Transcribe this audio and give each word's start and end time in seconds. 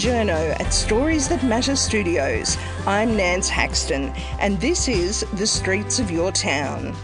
Journo 0.00 0.58
at 0.58 0.72
Stories 0.72 1.28
That 1.28 1.44
Matter 1.44 1.76
Studios. 1.76 2.56
I'm 2.86 3.18
Nance 3.18 3.50
Haxton, 3.50 4.08
and 4.38 4.58
this 4.58 4.88
is 4.88 5.26
The 5.34 5.46
Streets 5.46 5.98
of 5.98 6.10
Your 6.10 6.32
Town. 6.32 6.94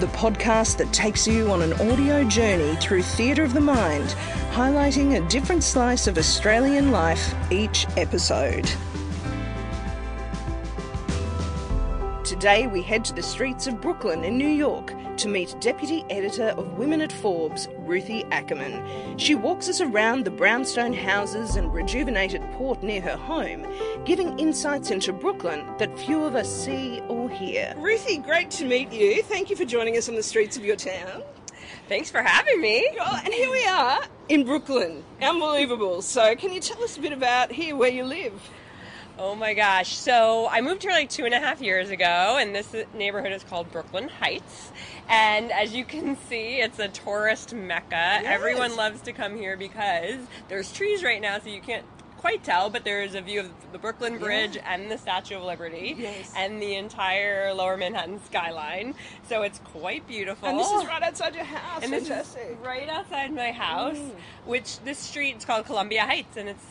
The 0.00 0.08
podcast 0.08 0.76
that 0.78 0.92
takes 0.92 1.24
you 1.24 1.48
on 1.52 1.62
an 1.62 1.72
audio 1.74 2.24
journey 2.24 2.74
through 2.80 3.02
theatre 3.02 3.44
of 3.44 3.52
the 3.52 3.60
mind, 3.60 4.16
highlighting 4.50 5.16
a 5.24 5.28
different 5.28 5.62
slice 5.62 6.08
of 6.08 6.18
Australian 6.18 6.90
life 6.90 7.32
each 7.52 7.86
episode. 7.96 8.68
Today 12.24 12.66
we 12.66 12.82
head 12.82 13.04
to 13.04 13.14
the 13.14 13.22
streets 13.22 13.68
of 13.68 13.80
Brooklyn 13.80 14.24
in 14.24 14.36
New 14.36 14.48
York 14.48 14.92
to 15.18 15.28
meet 15.28 15.54
Deputy 15.60 16.04
Editor 16.10 16.48
of 16.58 16.78
Women 16.78 17.00
at 17.00 17.12
Forbes, 17.12 17.68
Ruthie 17.78 18.24
Ackerman. 18.30 19.18
She 19.18 19.34
walks 19.34 19.68
us 19.68 19.80
around 19.80 20.24
the 20.24 20.30
brownstone 20.30 20.92
houses 20.92 21.56
and 21.56 21.72
rejuvenated 21.72 22.42
port 22.52 22.82
near 22.82 23.00
her 23.00 23.16
home, 23.16 23.66
giving 24.04 24.38
insights 24.38 24.90
into 24.90 25.12
Brooklyn 25.12 25.64
that 25.78 25.98
few 25.98 26.22
of 26.22 26.34
us 26.34 26.54
see 26.54 27.00
or 27.08 27.30
hear. 27.30 27.74
Ruthie, 27.78 28.18
great 28.18 28.50
to 28.52 28.66
meet 28.66 28.92
you. 28.92 29.22
Thank 29.22 29.50
you 29.50 29.56
for 29.56 29.64
joining 29.64 29.96
us 29.96 30.08
on 30.08 30.14
the 30.14 30.22
streets 30.22 30.56
of 30.56 30.64
your 30.64 30.76
town. 30.76 31.22
Thanks 31.88 32.10
for 32.10 32.22
having 32.22 32.60
me. 32.60 32.88
Oh, 33.00 33.20
and 33.24 33.32
here 33.32 33.50
we 33.50 33.64
are 33.66 34.00
in 34.28 34.44
Brooklyn. 34.44 35.04
Unbelievable. 35.22 36.02
So, 36.02 36.34
can 36.36 36.52
you 36.52 36.60
tell 36.60 36.82
us 36.82 36.96
a 36.96 37.00
bit 37.00 37.12
about 37.12 37.52
here 37.52 37.76
where 37.76 37.90
you 37.90 38.04
live? 38.04 38.50
Oh 39.18 39.34
my 39.34 39.54
gosh. 39.54 39.96
So 39.96 40.46
I 40.50 40.60
moved 40.60 40.82
here 40.82 40.90
like 40.90 41.08
two 41.08 41.24
and 41.24 41.32
a 41.32 41.38
half 41.38 41.62
years 41.62 41.88
ago, 41.88 42.36
and 42.38 42.54
this 42.54 42.74
neighborhood 42.94 43.32
is 43.32 43.42
called 43.44 43.70
Brooklyn 43.72 44.08
Heights. 44.08 44.72
And 45.08 45.50
as 45.52 45.74
you 45.74 45.84
can 45.84 46.16
see, 46.28 46.56
it's 46.56 46.78
a 46.78 46.88
tourist 46.88 47.54
mecca. 47.54 47.88
Yes. 47.90 48.24
Everyone 48.26 48.76
loves 48.76 49.00
to 49.02 49.12
come 49.12 49.36
here 49.36 49.56
because 49.56 50.16
there's 50.48 50.70
trees 50.70 51.02
right 51.02 51.20
now, 51.20 51.38
so 51.38 51.48
you 51.48 51.62
can't 51.62 51.84
quite 52.18 52.44
tell, 52.44 52.68
but 52.68 52.84
there's 52.84 53.14
a 53.14 53.20
view 53.20 53.40
of 53.40 53.50
the 53.72 53.78
Brooklyn 53.78 54.18
Bridge 54.18 54.56
yeah. 54.56 54.74
and 54.74 54.90
the 54.90 54.98
Statue 54.98 55.36
of 55.36 55.44
Liberty 55.44 55.94
yes. 55.96 56.32
and 56.36 56.60
the 56.60 56.74
entire 56.74 57.54
lower 57.54 57.76
Manhattan 57.76 58.20
skyline. 58.24 58.94
So 59.28 59.42
it's 59.42 59.60
quite 59.60 60.06
beautiful. 60.06 60.48
And 60.48 60.58
this 60.58 60.70
is 60.70 60.84
right 60.86 61.02
outside 61.02 61.34
your 61.34 61.44
house. 61.44 61.82
And 61.82 61.92
Fantastic. 61.92 62.42
this 62.42 62.58
is 62.58 62.66
right 62.66 62.88
outside 62.88 63.32
my 63.32 63.52
house, 63.52 63.96
mm. 63.96 64.10
which 64.44 64.80
this 64.80 64.98
street 64.98 65.36
is 65.36 65.44
called 65.44 65.66
Columbia 65.66 66.02
Heights, 66.02 66.36
and 66.36 66.48
it's 66.48 66.64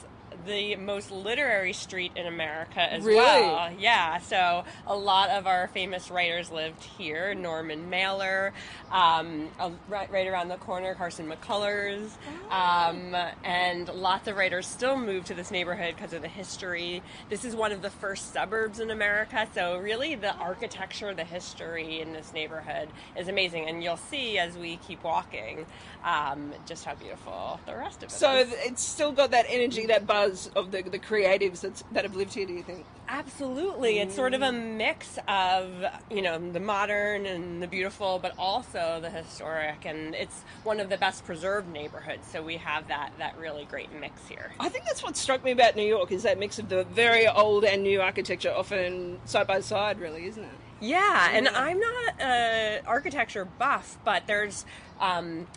the 0.46 0.76
most 0.76 1.12
literary 1.12 1.74
street 1.74 2.12
in 2.16 2.26
America 2.26 2.82
as 2.82 3.04
really? 3.04 3.18
well. 3.18 3.72
Yeah, 3.78 4.20
so 4.20 4.64
a 4.88 4.96
lot 4.96 5.30
of 5.30 5.48
our 5.48 5.68
famous 5.70 6.10
writers 6.12 6.52
lived 6.52 6.84
here. 6.84 7.34
Norman 7.34 7.90
Mailer, 7.90 8.54
um, 8.92 9.50
right, 9.88 10.12
right, 10.12 10.28
around 10.28 10.50
the 10.50 10.58
corner, 10.58 10.94
Carson 10.96 11.30
McCullers, 11.30 12.10
um, 12.50 13.16
and 13.44 13.90
lots 13.90 14.28
of 14.28 14.36
writers 14.36 14.68
still 14.68 14.98
move 14.98 15.26
to 15.26 15.34
this 15.34 15.52
neighborhood 15.52 15.96
because 15.96 16.14
of 16.14 16.22
the 16.22 16.28
history. 16.28 17.02
This 17.30 17.46
is 17.46 17.56
one 17.56 17.72
of 17.72 17.82
the 17.82 17.90
first 17.90 18.34
suburbs 18.34 18.80
in 18.80 18.92
America, 18.92 19.48
so 19.54 19.78
really 19.78 20.16
the 20.16 20.34
architecture, 20.36 21.14
the 21.14 21.24
history 21.24 22.02
in 22.02 22.14
this 22.14 22.34
neighborhood 22.34 22.90
is 23.16 23.28
amazing, 23.28 23.68
and 23.68 23.84
you'll 23.84 23.98
see 23.98 24.38
as 24.38 24.58
we 24.58 24.78
keep 24.78 25.04
walking 25.04 25.66
um, 26.04 26.54
just 26.66 26.86
how 26.86 26.96
beautiful 26.96 27.60
the 27.66 27.76
rest 27.76 27.98
of 27.98 28.10
it 28.10 28.12
so 28.12 28.36
is. 28.36 28.54
it's 28.60 28.84
still 28.84 29.12
got 29.12 29.32
that 29.32 29.46
energy, 29.50 29.88
that 29.88 30.06
buzz 30.06 30.35
of 30.56 30.72
the, 30.72 30.82
the 30.82 31.00
creatives 31.00 31.62
that's, 31.62 31.84
that 31.92 32.04
have 32.04 32.16
lived 32.16 32.34
here, 32.34 32.46
do 32.46 32.54
you 32.54 32.64
think? 32.64 32.86
Absolutely. 33.08 34.00
It's 34.00 34.16
sort 34.16 34.34
of 34.34 34.42
a 34.42 34.52
mix 34.52 35.18
of, 35.28 35.86
you 36.10 36.22
know, 36.22 36.38
the 36.38 36.60
modern 36.60 37.26
and 37.26 37.62
the 37.62 37.68
beautiful, 37.68 38.20
but 38.20 38.34
also 38.38 39.00
the 39.02 39.10
historic. 39.10 39.86
And 39.86 40.16
it's 40.16 40.42
one 40.64 40.80
of 40.80 40.90
the 40.90 40.98
best 40.98 41.26
preserved 41.26 41.72
neighborhoods. 41.72 42.28
So 42.32 42.42
we 42.42 42.58
have 42.58 42.88
that, 42.88 43.12
that 43.20 43.38
really 43.38 43.66
great 43.66 43.90
mix 44.00 44.28
here. 44.28 44.52
I 44.60 44.70
think 44.70 44.86
that's 44.86 45.04
what 45.04 45.16
struck 45.16 45.44
me 45.44 45.52
about 45.52 45.76
New 45.76 45.88
York 45.88 46.12
is 46.12 46.24
that 46.24 46.40
mix 46.40 46.60
of 46.60 46.70
the 46.70 46.84
very 46.86 47.28
old 47.28 47.64
and 47.64 47.84
new 47.84 48.02
architecture, 48.02 48.54
often 48.56 49.20
side 49.26 49.48
by 49.48 49.62
side, 49.62 50.00
really, 50.00 50.26
isn't 50.26 50.44
it? 50.44 50.50
Yeah, 50.82 51.30
and 51.32 51.48
I'm 51.48 51.80
not 51.80 52.22
an 52.22 52.82
architecture 52.86 53.46
buff, 53.46 53.98
but 54.04 54.28
there's 54.28 54.66
um, 55.00 55.48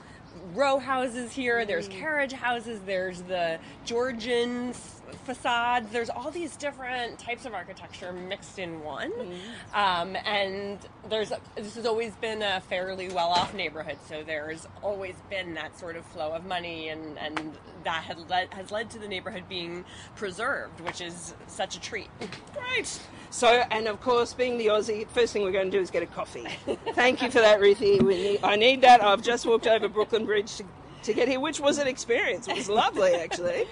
row 0.54 0.78
houses 0.78 1.32
here. 1.32 1.64
There's 1.64 1.88
mm. 1.88 1.92
carriage 1.92 2.32
houses. 2.32 2.80
There's 2.86 3.22
the 3.22 3.58
Georgian 3.84 4.72
facades. 5.24 5.90
There's 5.90 6.10
all 6.10 6.30
these 6.30 6.56
different 6.56 7.18
types 7.18 7.44
of 7.44 7.54
architecture 7.54 8.12
mixed 8.12 8.58
in 8.58 8.82
one. 8.82 9.12
Mm. 9.12 9.34
Um, 9.74 10.16
and 10.24 10.78
there's 11.08 11.32
this 11.56 11.74
has 11.74 11.86
always 11.86 12.12
been 12.16 12.42
a 12.42 12.60
fairly 12.60 13.08
well-off 13.08 13.54
neighborhood, 13.54 13.98
so 14.08 14.22
there's 14.22 14.66
always 14.82 15.14
been 15.30 15.54
that 15.54 15.78
sort 15.78 15.96
of 15.96 16.04
flow 16.06 16.32
of 16.32 16.44
money, 16.44 16.88
and 16.88 17.18
and 17.18 17.56
that 17.84 18.04
has 18.04 18.18
led 18.28 18.52
has 18.54 18.70
led 18.70 18.90
to 18.90 18.98
the 18.98 19.08
neighborhood 19.08 19.44
being 19.48 19.84
preserved, 20.16 20.80
which 20.80 21.00
is 21.00 21.34
such 21.46 21.76
a 21.76 21.80
treat. 21.80 22.08
Great. 22.54 23.00
So, 23.30 23.48
and 23.70 23.86
of 23.88 24.00
course, 24.00 24.32
being 24.32 24.56
the 24.56 24.68
Aussie, 24.68 25.06
first 25.08 25.34
thing 25.34 25.42
we're 25.42 25.52
going 25.52 25.70
to 25.70 25.76
do 25.76 25.82
is 25.82 25.90
get 25.90 26.02
a 26.02 26.06
coffee. 26.06 26.46
Thank 26.94 27.20
you 27.20 27.30
for 27.30 27.40
that, 27.40 27.60
Ruthie. 27.60 27.98
Need, 27.98 28.40
I 28.42 28.56
need 28.56 28.80
that. 28.80 29.02
I've 29.02 29.22
just 29.22 29.44
walked 29.44 29.66
over 29.66 29.86
Brooklyn 29.86 30.24
Bridge 30.24 30.56
to, 30.56 30.64
to 31.02 31.12
get 31.12 31.28
here, 31.28 31.38
which 31.38 31.60
was 31.60 31.76
an 31.76 31.86
experience. 31.86 32.48
It 32.48 32.56
was 32.56 32.70
lovely, 32.70 33.14
actually. 33.14 33.66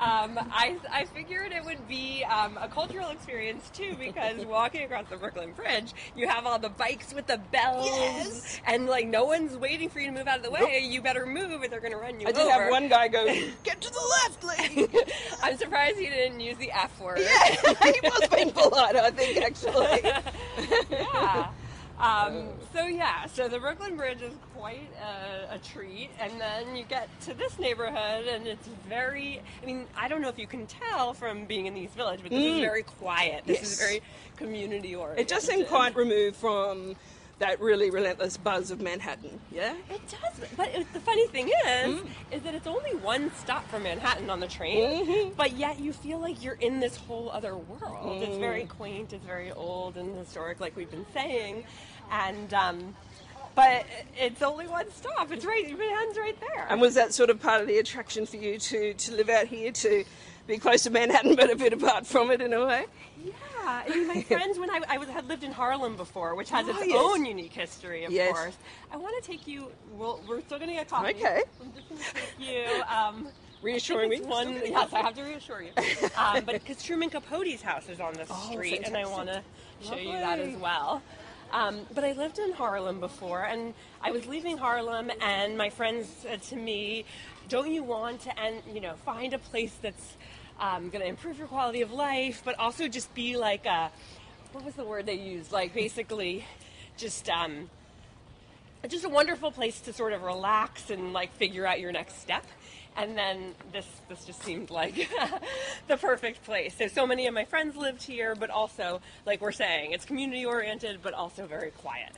Um, 0.00 0.38
I, 0.52 0.76
I 0.92 1.04
figured 1.06 1.52
it 1.52 1.64
would 1.64 1.88
be 1.88 2.24
um, 2.24 2.56
a 2.60 2.68
cultural 2.68 3.08
experience 3.10 3.68
too 3.70 3.96
because 3.98 4.44
walking 4.46 4.82
across 4.84 5.06
the 5.08 5.16
Brooklyn 5.16 5.52
Bridge, 5.52 5.92
you 6.16 6.28
have 6.28 6.46
all 6.46 6.58
the 6.58 6.68
bikes 6.68 7.12
with 7.12 7.26
the 7.26 7.38
bells, 7.50 7.86
yes. 7.86 8.60
and 8.66 8.86
like 8.86 9.06
no 9.08 9.24
one's 9.24 9.56
waiting 9.56 9.88
for 9.88 10.00
you 10.00 10.06
to 10.06 10.12
move 10.12 10.28
out 10.28 10.38
of 10.38 10.44
the 10.44 10.50
way. 10.50 10.60
Nope. 10.60 10.92
You 10.92 11.02
better 11.02 11.26
move, 11.26 11.62
or 11.62 11.68
they're 11.68 11.80
going 11.80 11.92
to 11.92 11.98
run 11.98 12.20
you 12.20 12.28
I 12.28 12.30
over. 12.30 12.40
did 12.40 12.50
have 12.50 12.70
one 12.70 12.88
guy 12.88 13.08
go, 13.08 13.24
"Get 13.64 13.80
to 13.80 13.90
the 13.90 14.14
left, 14.22 14.44
lady." 14.44 14.88
I'm 15.42 15.56
surprised 15.56 15.98
he 15.98 16.06
didn't 16.06 16.40
use 16.40 16.56
the 16.58 16.70
F 16.70 17.00
word. 17.00 17.18
Yeah, 17.20 17.54
he 17.92 18.00
was 18.02 18.28
being 18.34 18.52
polite. 18.52 18.96
I 18.96 19.10
think 19.10 19.38
actually. 19.38 20.12
yeah. 20.90 21.48
Um, 21.98 22.50
so 22.72 22.86
yeah, 22.86 23.26
so 23.26 23.48
the 23.48 23.58
Brooklyn 23.58 23.96
Bridge 23.96 24.22
is 24.22 24.32
quite 24.54 24.88
a, 25.02 25.54
a, 25.54 25.58
treat, 25.58 26.10
and 26.20 26.40
then 26.40 26.76
you 26.76 26.84
get 26.84 27.08
to 27.22 27.34
this 27.34 27.58
neighborhood, 27.58 28.26
and 28.28 28.46
it's 28.46 28.68
very. 28.88 29.42
I 29.62 29.66
mean, 29.66 29.86
I 29.96 30.06
don't 30.06 30.22
know 30.22 30.28
if 30.28 30.38
you 30.38 30.46
can 30.46 30.66
tell 30.66 31.12
from 31.12 31.44
being 31.44 31.66
in 31.66 31.74
the 31.74 31.80
East 31.80 31.94
Village, 31.94 32.20
but 32.22 32.30
this 32.30 32.40
mm. 32.40 32.54
is 32.54 32.60
very 32.60 32.84
quiet. 32.84 33.42
This 33.46 33.58
yes. 33.58 33.72
is 33.72 33.78
very 33.80 34.02
community 34.36 34.94
oriented. 34.94 35.26
It 35.26 35.28
does 35.28 35.42
seem 35.42 35.64
quite 35.66 35.96
removed 35.96 36.36
from 36.36 36.94
that 37.38 37.60
really 37.60 37.90
relentless 37.90 38.36
buzz 38.36 38.70
of 38.70 38.80
Manhattan. 38.80 39.40
Yeah, 39.52 39.74
it 39.90 40.00
does. 40.08 40.48
But 40.56 40.74
it, 40.74 40.92
the 40.92 41.00
funny 41.00 41.26
thing 41.28 41.48
is, 41.48 42.00
mm. 42.00 42.06
is 42.32 42.42
that 42.42 42.54
it's 42.54 42.66
only 42.66 42.94
one 42.96 43.30
stop 43.36 43.68
from 43.68 43.84
Manhattan 43.84 44.28
on 44.30 44.40
the 44.40 44.48
train, 44.48 45.06
mm-hmm. 45.06 45.34
but 45.36 45.52
yet 45.52 45.78
you 45.78 45.92
feel 45.92 46.18
like 46.18 46.42
you're 46.42 46.54
in 46.54 46.80
this 46.80 46.96
whole 46.96 47.30
other 47.30 47.56
world. 47.56 48.22
Mm. 48.22 48.22
It's 48.22 48.38
very 48.38 48.64
quaint. 48.64 49.12
It's 49.12 49.24
very 49.24 49.52
old 49.52 49.96
and 49.96 50.16
historic, 50.16 50.60
like 50.60 50.76
we've 50.76 50.90
been 50.90 51.06
saying, 51.12 51.64
and. 52.10 52.54
Um, 52.54 52.96
but 53.54 53.86
it's 54.16 54.40
only 54.40 54.68
one 54.68 54.88
stop. 54.92 55.32
It's 55.32 55.44
right. 55.44 55.66
Manhattan's 55.76 56.16
right 56.16 56.38
there. 56.40 56.68
And 56.70 56.80
was 56.80 56.94
that 56.94 57.12
sort 57.12 57.28
of 57.28 57.40
part 57.40 57.60
of 57.60 57.66
the 57.66 57.78
attraction 57.78 58.24
for 58.24 58.36
you 58.36 58.56
to 58.56 58.94
to 58.94 59.12
live 59.16 59.28
out 59.28 59.48
here 59.48 59.72
to 59.72 60.04
be 60.46 60.58
close 60.58 60.84
to 60.84 60.90
Manhattan, 60.90 61.34
but 61.36 61.50
a 61.50 61.56
bit 61.56 61.72
apart 61.72 62.06
from 62.06 62.30
it 62.30 62.40
in 62.40 62.52
a 62.52 62.64
way? 62.64 62.86
Yeah. 63.24 63.32
I 63.68 63.88
mean, 63.88 64.08
my 64.08 64.22
friends, 64.28 64.58
when 64.58 64.70
I, 64.70 64.80
I 64.88 64.98
was, 64.98 65.08
had 65.08 65.26
lived 65.28 65.44
in 65.44 65.52
Harlem 65.52 65.96
before, 65.96 66.34
which 66.34 66.50
has 66.50 66.66
oh, 66.66 66.70
its 66.70 66.86
yes. 66.86 66.96
own 66.98 67.24
unique 67.24 67.52
history, 67.52 68.04
of 68.04 68.12
yes. 68.12 68.32
course. 68.32 68.56
I 68.92 68.96
want 68.96 69.22
to 69.22 69.30
take 69.30 69.46
you. 69.46 69.70
Well, 69.92 70.20
we're 70.28 70.40
still 70.40 70.58
going 70.58 70.70
to 70.70 70.76
get 70.76 70.88
coffee. 70.88 71.10
Okay. 71.10 71.42
I'm 71.60 71.72
just 71.72 71.88
going 71.88 72.00
to 72.00 72.14
take 72.14 72.48
you. 72.48 72.82
Um, 72.84 73.28
Reassuring 73.60 74.10
me. 74.10 74.20
One, 74.20 74.52
yes, 74.64 74.92
I 74.92 75.00
have 75.00 75.14
to 75.14 75.22
reassure 75.22 75.62
you. 75.62 75.70
Um, 76.16 76.44
but 76.46 76.52
because 76.52 76.82
Truman 76.82 77.10
Capote's 77.10 77.60
house 77.60 77.88
is 77.88 78.00
on 78.00 78.14
this 78.14 78.28
oh, 78.30 78.50
street, 78.50 78.84
fantastic. 78.84 78.86
and 78.86 78.96
I 78.96 79.10
want 79.10 79.28
to 79.28 79.42
show 79.82 79.96
you 79.96 80.12
that 80.12 80.38
as 80.38 80.56
well. 80.56 81.02
Um, 81.50 81.80
but 81.94 82.04
I 82.04 82.12
lived 82.12 82.38
in 82.38 82.52
Harlem 82.52 83.00
before, 83.00 83.44
and 83.44 83.74
I 84.02 84.10
was 84.10 84.26
leaving 84.26 84.58
Harlem, 84.58 85.10
and 85.20 85.56
my 85.56 85.70
friends 85.70 86.06
said 86.22 86.42
to 86.42 86.56
me, 86.56 87.04
"Don't 87.48 87.72
you 87.72 87.82
want 87.82 88.20
to, 88.22 88.38
and 88.38 88.62
you 88.72 88.80
know, 88.80 88.94
find 89.04 89.32
a 89.32 89.38
place 89.38 89.74
that's 89.80 90.16
um, 90.60 90.90
going 90.90 91.02
to 91.02 91.08
improve 91.08 91.38
your 91.38 91.46
quality 91.46 91.82
of 91.82 91.92
life, 91.92 92.42
but 92.44 92.58
also 92.58 92.88
just 92.88 93.14
be 93.14 93.36
like 93.36 93.66
a, 93.66 93.90
what 94.52 94.64
was 94.64 94.74
the 94.74 94.84
word 94.84 95.06
they 95.06 95.14
used? 95.14 95.52
Like 95.52 95.74
basically, 95.74 96.44
just 96.96 97.28
um, 97.28 97.70
just 98.88 99.04
a 99.04 99.08
wonderful 99.08 99.50
place 99.50 99.80
to 99.82 99.92
sort 99.92 100.12
of 100.12 100.22
relax 100.22 100.90
and 100.90 101.12
like 101.12 101.32
figure 101.34 101.66
out 101.66 101.80
your 101.80 101.92
next 101.92 102.20
step." 102.20 102.44
and 102.98 103.16
then 103.16 103.54
this 103.72 103.86
this 104.08 104.24
just 104.24 104.42
seemed 104.42 104.70
like 104.70 105.08
the 105.86 105.96
perfect 105.96 106.44
place. 106.44 106.74
So 106.76 106.88
so 106.88 107.06
many 107.06 107.26
of 107.26 107.32
my 107.32 107.44
friends 107.44 107.76
lived 107.76 108.02
here, 108.02 108.34
but 108.34 108.50
also 108.50 109.00
like 109.24 109.40
we're 109.40 109.52
saying, 109.52 109.92
it's 109.92 110.04
community 110.04 110.44
oriented, 110.44 110.98
but 111.02 111.14
also 111.14 111.46
very 111.46 111.70
quiet. 111.70 112.10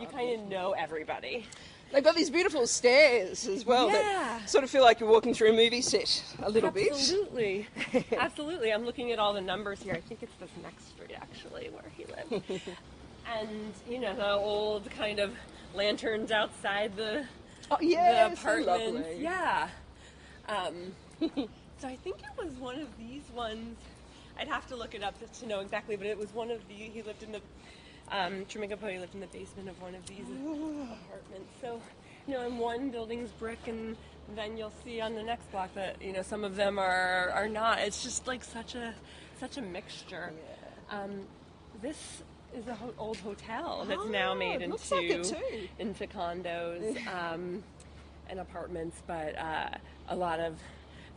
you 0.00 0.06
kind 0.06 0.40
of 0.40 0.46
know 0.48 0.70
everybody. 0.72 1.46
They've 1.92 2.04
got 2.04 2.14
these 2.14 2.30
beautiful 2.30 2.66
stairs 2.66 3.46
as 3.48 3.66
well 3.66 3.88
yeah. 3.88 4.38
that 4.38 4.50
sort 4.50 4.62
of 4.62 4.70
feel 4.70 4.82
like 4.82 5.00
you're 5.00 5.08
walking 5.08 5.34
through 5.34 5.50
a 5.50 5.56
movie 5.56 5.82
set 5.82 6.22
a 6.42 6.48
little 6.48 6.68
Absolutely. 6.68 7.66
bit. 7.92 7.94
Absolutely. 7.94 8.16
Absolutely. 8.18 8.72
I'm 8.72 8.84
looking 8.84 9.10
at 9.10 9.18
all 9.18 9.32
the 9.32 9.40
numbers 9.40 9.82
here. 9.82 9.94
I 9.94 10.00
think 10.00 10.22
it's 10.22 10.34
this 10.38 10.50
next 10.62 10.88
street 10.88 11.16
actually 11.16 11.70
where 11.70 11.90
he 11.96 12.04
lived. 12.04 12.60
and, 13.38 13.72
you 13.88 13.98
know, 13.98 14.14
the 14.14 14.30
old 14.30 14.88
kind 14.92 15.18
of 15.18 15.34
lanterns 15.74 16.30
outside 16.30 16.96
the, 16.96 17.24
oh, 17.70 17.78
yes, 17.80 18.40
the 18.40 18.48
apartments. 18.48 19.08
Yeah. 19.18 19.68
Um, 20.48 20.92
so 21.78 21.88
I 21.88 21.96
think 21.96 22.16
it 22.18 22.44
was 22.44 22.52
one 22.54 22.78
of 22.78 22.88
these 22.98 23.22
ones. 23.34 23.76
I'd 24.38 24.48
have 24.48 24.66
to 24.68 24.76
look 24.76 24.94
it 24.94 25.02
up 25.02 25.14
to 25.40 25.46
know 25.46 25.60
exactly, 25.60 25.96
but 25.96 26.06
it 26.06 26.18
was 26.18 26.32
one 26.32 26.50
of 26.50 26.66
the. 26.68 26.74
He 26.74 27.02
lived 27.02 27.22
in 27.22 27.32
the. 27.32 27.40
Um, 28.10 28.44
Trimika 28.46 28.80
lived 28.82 29.14
in 29.14 29.20
the 29.20 29.26
basement 29.28 29.68
of 29.68 29.80
one 29.80 29.94
of 29.94 30.04
these 30.06 30.24
apartments. 30.28 31.52
So, 31.60 31.80
you 32.26 32.34
know, 32.34 32.40
and 32.46 32.58
one 32.58 32.90
building's 32.90 33.30
brick, 33.30 33.60
and 33.66 33.96
then 34.34 34.56
you'll 34.56 34.72
see 34.84 35.00
on 35.00 35.14
the 35.14 35.22
next 35.22 35.50
block 35.52 35.72
that 35.74 36.00
you 36.02 36.12
know 36.12 36.22
some 36.22 36.44
of 36.44 36.56
them 36.56 36.78
are 36.78 37.30
are 37.34 37.48
not. 37.48 37.78
It's 37.80 38.02
just 38.02 38.26
like 38.26 38.42
such 38.42 38.74
a 38.74 38.94
such 39.38 39.56
a 39.58 39.62
mixture. 39.62 40.32
Um, 40.90 41.22
this 41.80 42.22
is 42.54 42.66
an 42.66 42.74
ho- 42.74 42.94
old 42.98 43.16
hotel 43.18 43.84
that's 43.88 44.06
now 44.06 44.32
Oh, 44.32 44.34
made 44.34 44.60
into 44.60 44.94
like 44.96 45.70
into 45.78 46.06
condos 46.08 47.06
um, 47.32 47.62
and 48.28 48.40
apartments, 48.40 49.02
but 49.06 49.38
uh, 49.38 49.68
a 50.08 50.16
lot 50.16 50.40
of 50.40 50.58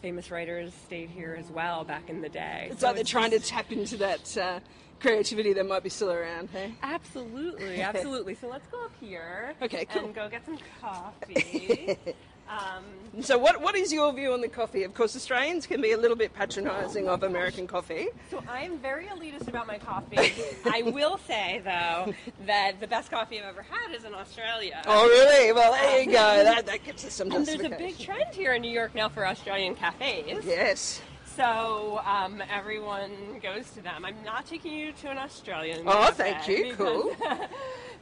famous 0.01 0.30
writers 0.30 0.74
stayed 0.86 1.10
here 1.10 1.36
as 1.39 1.50
well 1.50 1.84
back 1.84 2.10
in 2.10 2.22
the 2.22 2.30
day. 2.30 2.68
It's 2.69 2.81
So 2.81 2.88
like 2.88 2.96
they're 2.96 3.04
trying 3.04 3.31
to 3.31 3.39
tap 3.39 3.72
into 3.72 3.98
that 3.98 4.38
uh, 4.38 4.60
creativity 5.03 5.53
that 5.53 5.67
might 5.67 5.83
be 5.83 5.89
still 5.89 6.11
around, 6.11 6.50
hey? 6.51 6.73
Absolutely, 6.81 7.81
absolutely. 7.91 8.33
So 8.35 8.47
let's 8.47 8.65
go 8.67 8.83
up 8.83 8.91
here. 9.00 9.53
Okay, 9.61 9.85
cool. 9.85 10.05
And 10.05 10.15
go 10.15 10.29
get 10.29 10.45
some 10.45 10.57
coffee. 10.81 11.97
um, 12.50 12.83
So, 13.21 13.38
what, 13.38 13.61
what 13.61 13.75
is 13.75 13.91
your 13.91 14.11
view 14.13 14.31
on 14.33 14.39
the 14.41 14.47
coffee? 14.47 14.83
Of 14.83 14.94
course, 14.94 15.15
Australians 15.15 15.67
can 15.67 15.81
be 15.81 15.91
a 15.91 15.97
little 15.97 16.15
bit 16.15 16.33
patronising 16.33 17.07
of 17.09 17.23
American 17.23 17.67
coffee. 17.67 18.07
so 18.31 18.41
I'm 18.50 18.79
very 18.79 19.05
elitist 19.05 19.47
about 19.50 19.67
my 19.67 19.77
coffee. 19.77 20.17
I 20.65 20.81
will 20.83 21.19
say 21.27 21.61
though 21.63 22.13
that 22.45 22.79
the 22.79 22.88
best 22.88 23.11
coffee 23.11 23.39
I've 23.39 23.45
ever 23.45 23.61
had 23.61 23.94
is 23.94 24.05
in 24.05 24.13
Australia. 24.13 24.81
Oh, 24.88 25.05
really? 25.07 25.51
Well, 25.51 25.73
there 25.73 26.00
you 26.00 26.05
go. 26.07 26.44
That, 26.44 26.65
that 26.65 26.83
gives 26.85 27.03
us 27.05 27.13
some 27.13 27.29
And 27.31 27.45
there's 27.45 27.59
a 27.59 27.69
big 27.69 28.00
trend 28.00 28.33
here 28.33 28.53
in 28.53 28.61
New 28.61 28.71
York 28.71 28.95
now 28.95 29.09
for 29.09 29.27
Australian 29.27 29.75
cafes. 29.75 30.45
Yes. 30.45 31.01
So 31.35 32.01
um, 32.06 32.44
everyone 32.51 33.12
goes 33.41 33.69
to 33.71 33.81
them. 33.81 34.06
I'm 34.06 34.15
not 34.24 34.45
taking 34.45 34.74
you 34.74 34.91
to 35.01 35.09
an 35.09 35.18
Australian. 35.18 35.83
Oh, 35.88 36.12
thank 36.12 36.47
you. 36.47 36.74
Cool. 36.75 37.09
because- 37.18 37.38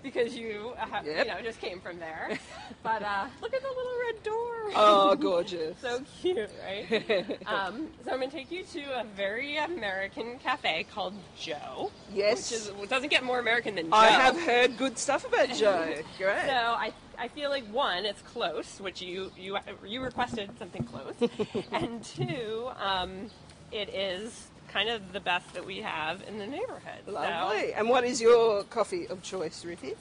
Because 0.03 0.35
you, 0.35 0.73
uh, 0.79 1.01
Yep. 1.05 1.27
you 1.27 1.31
know, 1.31 1.41
just 1.43 1.61
came 1.61 1.79
from 1.79 1.99
there. 1.99 2.39
But 2.81 3.03
uh, 3.03 3.27
look 3.43 3.53
at 3.53 3.61
the 3.61 3.67
little 3.67 3.99
red 4.07 4.23
door. 4.23 4.71
Oh, 4.75 5.15
gorgeous. 5.19 5.77
so 5.79 6.01
cute, 6.23 6.49
right? 6.65 7.37
um, 7.45 7.87
so 8.03 8.09
I'm 8.11 8.17
going 8.17 8.31
to 8.31 8.35
take 8.35 8.49
you 8.51 8.63
to 8.63 8.99
a 9.01 9.03
very 9.15 9.57
American 9.57 10.39
cafe 10.39 10.87
called 10.91 11.13
Joe. 11.39 11.91
Yes. 12.11 12.49
Which 12.49 12.59
is 12.83 12.89
doesn't 12.89 13.09
get 13.09 13.23
more 13.23 13.37
American 13.39 13.75
than 13.75 13.91
Joe. 13.91 13.95
I 13.97 14.07
have 14.07 14.41
heard 14.41 14.75
good 14.75 14.97
stuff 14.97 15.23
about 15.23 15.49
Joe. 15.49 15.93
Great. 16.17 16.45
So 16.47 16.51
I, 16.51 16.91
I 17.21 17.27
feel 17.27 17.51
like 17.51 17.65
one, 17.71 18.03
it's 18.03 18.23
close, 18.23 18.79
which 18.81 18.99
you 18.99 19.31
you 19.37 19.55
you 19.85 20.01
requested 20.01 20.49
something 20.57 20.83
close, 20.83 21.13
and 21.71 22.03
two, 22.03 22.67
um, 22.83 23.29
it 23.71 23.89
is 23.89 24.47
kind 24.67 24.89
of 24.89 25.13
the 25.13 25.19
best 25.19 25.53
that 25.53 25.63
we 25.63 25.81
have 25.81 26.23
in 26.27 26.39
the 26.39 26.47
neighborhood. 26.47 27.01
So, 27.05 27.11
Lovely. 27.11 27.73
And 27.73 27.89
what 27.89 28.05
is 28.05 28.19
your 28.19 28.63
coffee 28.63 29.07
of 29.07 29.21
choice, 29.21 29.63
Ruthie? 29.63 29.95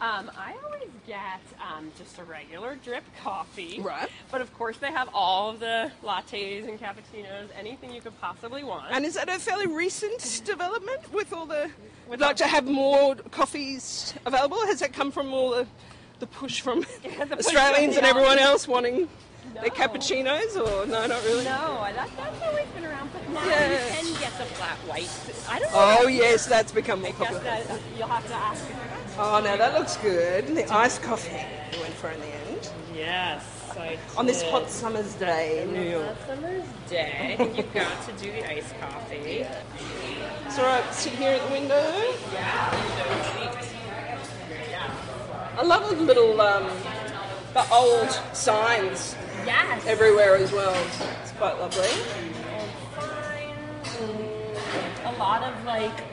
um, 0.00 0.30
I 0.36 0.54
always 0.64 0.90
get 1.06 1.40
um, 1.58 1.90
just 1.96 2.18
a 2.18 2.24
regular 2.24 2.76
drip 2.76 3.04
coffee. 3.22 3.80
Right. 3.80 4.10
But 4.30 4.42
of 4.42 4.52
course, 4.52 4.76
they 4.76 4.92
have 4.92 5.08
all 5.14 5.48
of 5.48 5.60
the 5.60 5.90
lattes 6.04 6.68
and 6.68 6.78
cappuccinos, 6.78 7.48
anything 7.58 7.94
you 7.94 8.02
could 8.02 8.20
possibly 8.20 8.62
want. 8.62 8.92
And 8.92 9.06
is 9.06 9.14
that 9.14 9.30
a 9.30 9.38
fairly 9.38 9.66
recent 9.66 10.42
development 10.44 11.10
with 11.12 11.32
all 11.32 11.46
the. 11.46 11.70
With 12.08 12.20
like 12.20 12.36
to 12.36 12.46
have 12.46 12.66
more 12.66 13.14
coffees 13.14 14.12
available? 14.26 14.58
Has 14.66 14.80
that 14.80 14.92
come 14.92 15.10
from 15.10 15.32
all 15.32 15.50
the, 15.50 15.66
the 16.18 16.26
push 16.26 16.60
from 16.60 16.80
the 17.02 17.08
push 17.08 17.14
from 17.16 17.32
Australians 17.38 17.94
the 17.94 18.00
and 18.00 18.06
everyone 18.06 18.38
Aussies. 18.38 18.42
else 18.42 18.68
wanting 18.68 19.08
their 19.54 19.70
cappuccinos? 19.70 20.56
Or 20.56 20.86
no, 20.86 21.06
not 21.06 21.24
really? 21.24 21.44
no, 21.44 21.50
i 21.80 21.92
like 21.92 21.94
that, 21.96 22.10
that's 22.16 22.42
always 22.42 22.66
been 22.74 22.84
around, 22.84 23.10
but 23.12 23.28
now 23.30 23.44
Yeah. 23.46 23.70
you 24.02 24.12
can 24.12 24.20
get 24.20 24.32
the 24.38 24.44
flat 24.56 24.76
white. 24.88 25.08
I 25.48 25.58
don't 25.58 25.72
know. 25.72 25.98
Oh, 26.04 26.08
yes, 26.08 26.46
that's 26.46 26.72
become 26.72 27.00
more 27.00 27.08
I 27.08 27.12
guess 27.12 27.18
popular. 27.20 27.42
that 27.44 27.70
uh, 27.70 27.78
you'll 27.96 28.08
have 28.08 28.26
to 28.28 28.34
ask. 28.34 28.64
Oh, 29.18 29.40
no, 29.42 29.56
that 29.56 29.78
looks 29.78 29.96
good. 29.96 30.46
The 30.48 30.70
iced 30.72 31.02
coffee 31.02 31.42
we 31.72 31.78
went 31.80 31.94
for 31.94 32.10
in 32.10 32.20
the 32.20 32.26
end. 32.26 32.70
Yes. 32.94 33.44
On 34.16 34.24
this 34.24 34.42
hot 34.44 34.70
summer's 34.70 35.12
day 35.16 35.62
in 35.62 35.74
New 35.74 35.82
York. 35.82 36.06
Last 36.06 36.26
summer's 36.28 36.64
day, 36.88 37.36
You've 37.56 37.74
got 37.74 38.02
to 38.06 38.12
do 38.12 38.32
the 38.32 38.50
iced 38.50 38.74
coffee. 38.80 39.44
It's 40.46 40.58
alright, 40.58 40.94
sit 40.94 41.12
here 41.12 41.32
at 41.32 41.46
the 41.46 41.52
window. 41.52 41.82
I 45.58 45.62
love 45.62 45.88
the 45.96 46.02
little, 46.04 46.40
um, 46.40 46.68
the 47.54 47.66
old 47.72 48.10
signs 48.34 49.16
Yes. 49.46 49.86
everywhere 49.86 50.36
as 50.36 50.52
well. 50.52 50.74
It's 51.22 51.32
quite 51.32 51.58
lovely. 51.58 51.88
a 55.04 55.12
lot 55.18 55.42
of 55.42 55.64
like 55.64 56.04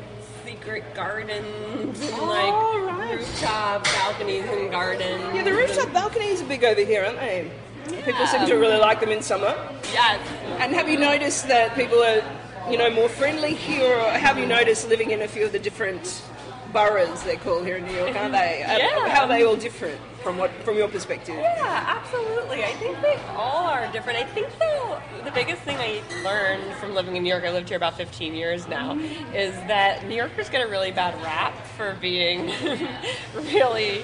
secret 0.45 0.83
gardens 0.93 1.99
and 1.99 2.13
Oh, 2.19 2.25
like 2.25 2.97
right. 2.97 3.17
rooftop 3.17 3.83
balconies 3.83 4.45
and 4.45 4.71
gardens. 4.71 5.35
Yeah, 5.35 5.43
the 5.43 5.53
rooftop 5.53 5.91
balconies 5.91 6.41
are 6.41 6.45
big 6.45 6.63
over 6.63 6.79
here, 6.81 7.03
aren't 7.03 7.19
they? 7.19 7.51
People 8.05 8.25
seem 8.27 8.45
to 8.47 8.55
really 8.55 8.77
like 8.77 9.01
them 9.01 9.09
in 9.09 9.21
summer. 9.21 9.53
Yes. 9.91 10.19
And 10.59 10.73
have 10.73 10.87
you 10.87 10.97
noticed 10.97 11.47
that 11.49 11.75
people 11.75 12.01
are, 12.01 12.23
you 12.71 12.77
know, 12.77 12.89
more 12.89 13.09
friendly 13.09 13.53
here, 13.55 13.93
or 13.97 14.09
have 14.11 14.37
you 14.37 14.45
noticed 14.45 14.87
living 14.87 15.11
in 15.11 15.21
a 15.21 15.27
few 15.27 15.43
of 15.45 15.51
the 15.51 15.59
different 15.59 16.21
boroughs 16.71 17.23
they're 17.23 17.35
called 17.35 17.65
here 17.65 17.75
in 17.77 17.85
New 17.85 17.93
York, 17.93 18.15
aren't 18.15 18.31
they? 18.31 18.59
Yeah. 18.65 19.02
Are 19.23 19.27
they 19.29 19.43
all 19.45 19.55
different 19.55 20.01
from 20.21 20.37
what 20.37 20.51
from 20.65 20.75
your 20.75 20.89
perspective? 20.89 21.35
Yeah, 21.37 21.85
absolutely. 21.87 22.65
I 22.65 22.73
think 22.73 22.99
they 23.01 23.15
all 23.37 23.63
are 23.67 23.89
different. 23.93 24.19
I 24.19 24.25
think 24.25 24.49
though 24.59 25.01
the 25.23 25.31
biggest 25.31 25.61
thing 25.61 25.77
I 25.77 26.01
learned 26.25 26.73
from 26.73 26.93
living 26.93 27.15
in 27.15 27.23
New 27.23 27.29
York, 27.29 27.45
I 27.45 27.51
lived 27.53 27.69
here 27.69 27.77
about 27.77 27.95
15 27.95 28.33
years 28.35 28.67
now, 28.67 28.99
is 29.33 29.55
that 29.67 30.05
New 30.09 30.15
Yorkers 30.15 30.49
get 30.49 30.61
a 30.61 30.69
really 30.69 30.91
bad 30.91 31.15
rap 31.23 31.55
for 31.77 31.95
being 32.01 32.47
really 33.33 34.03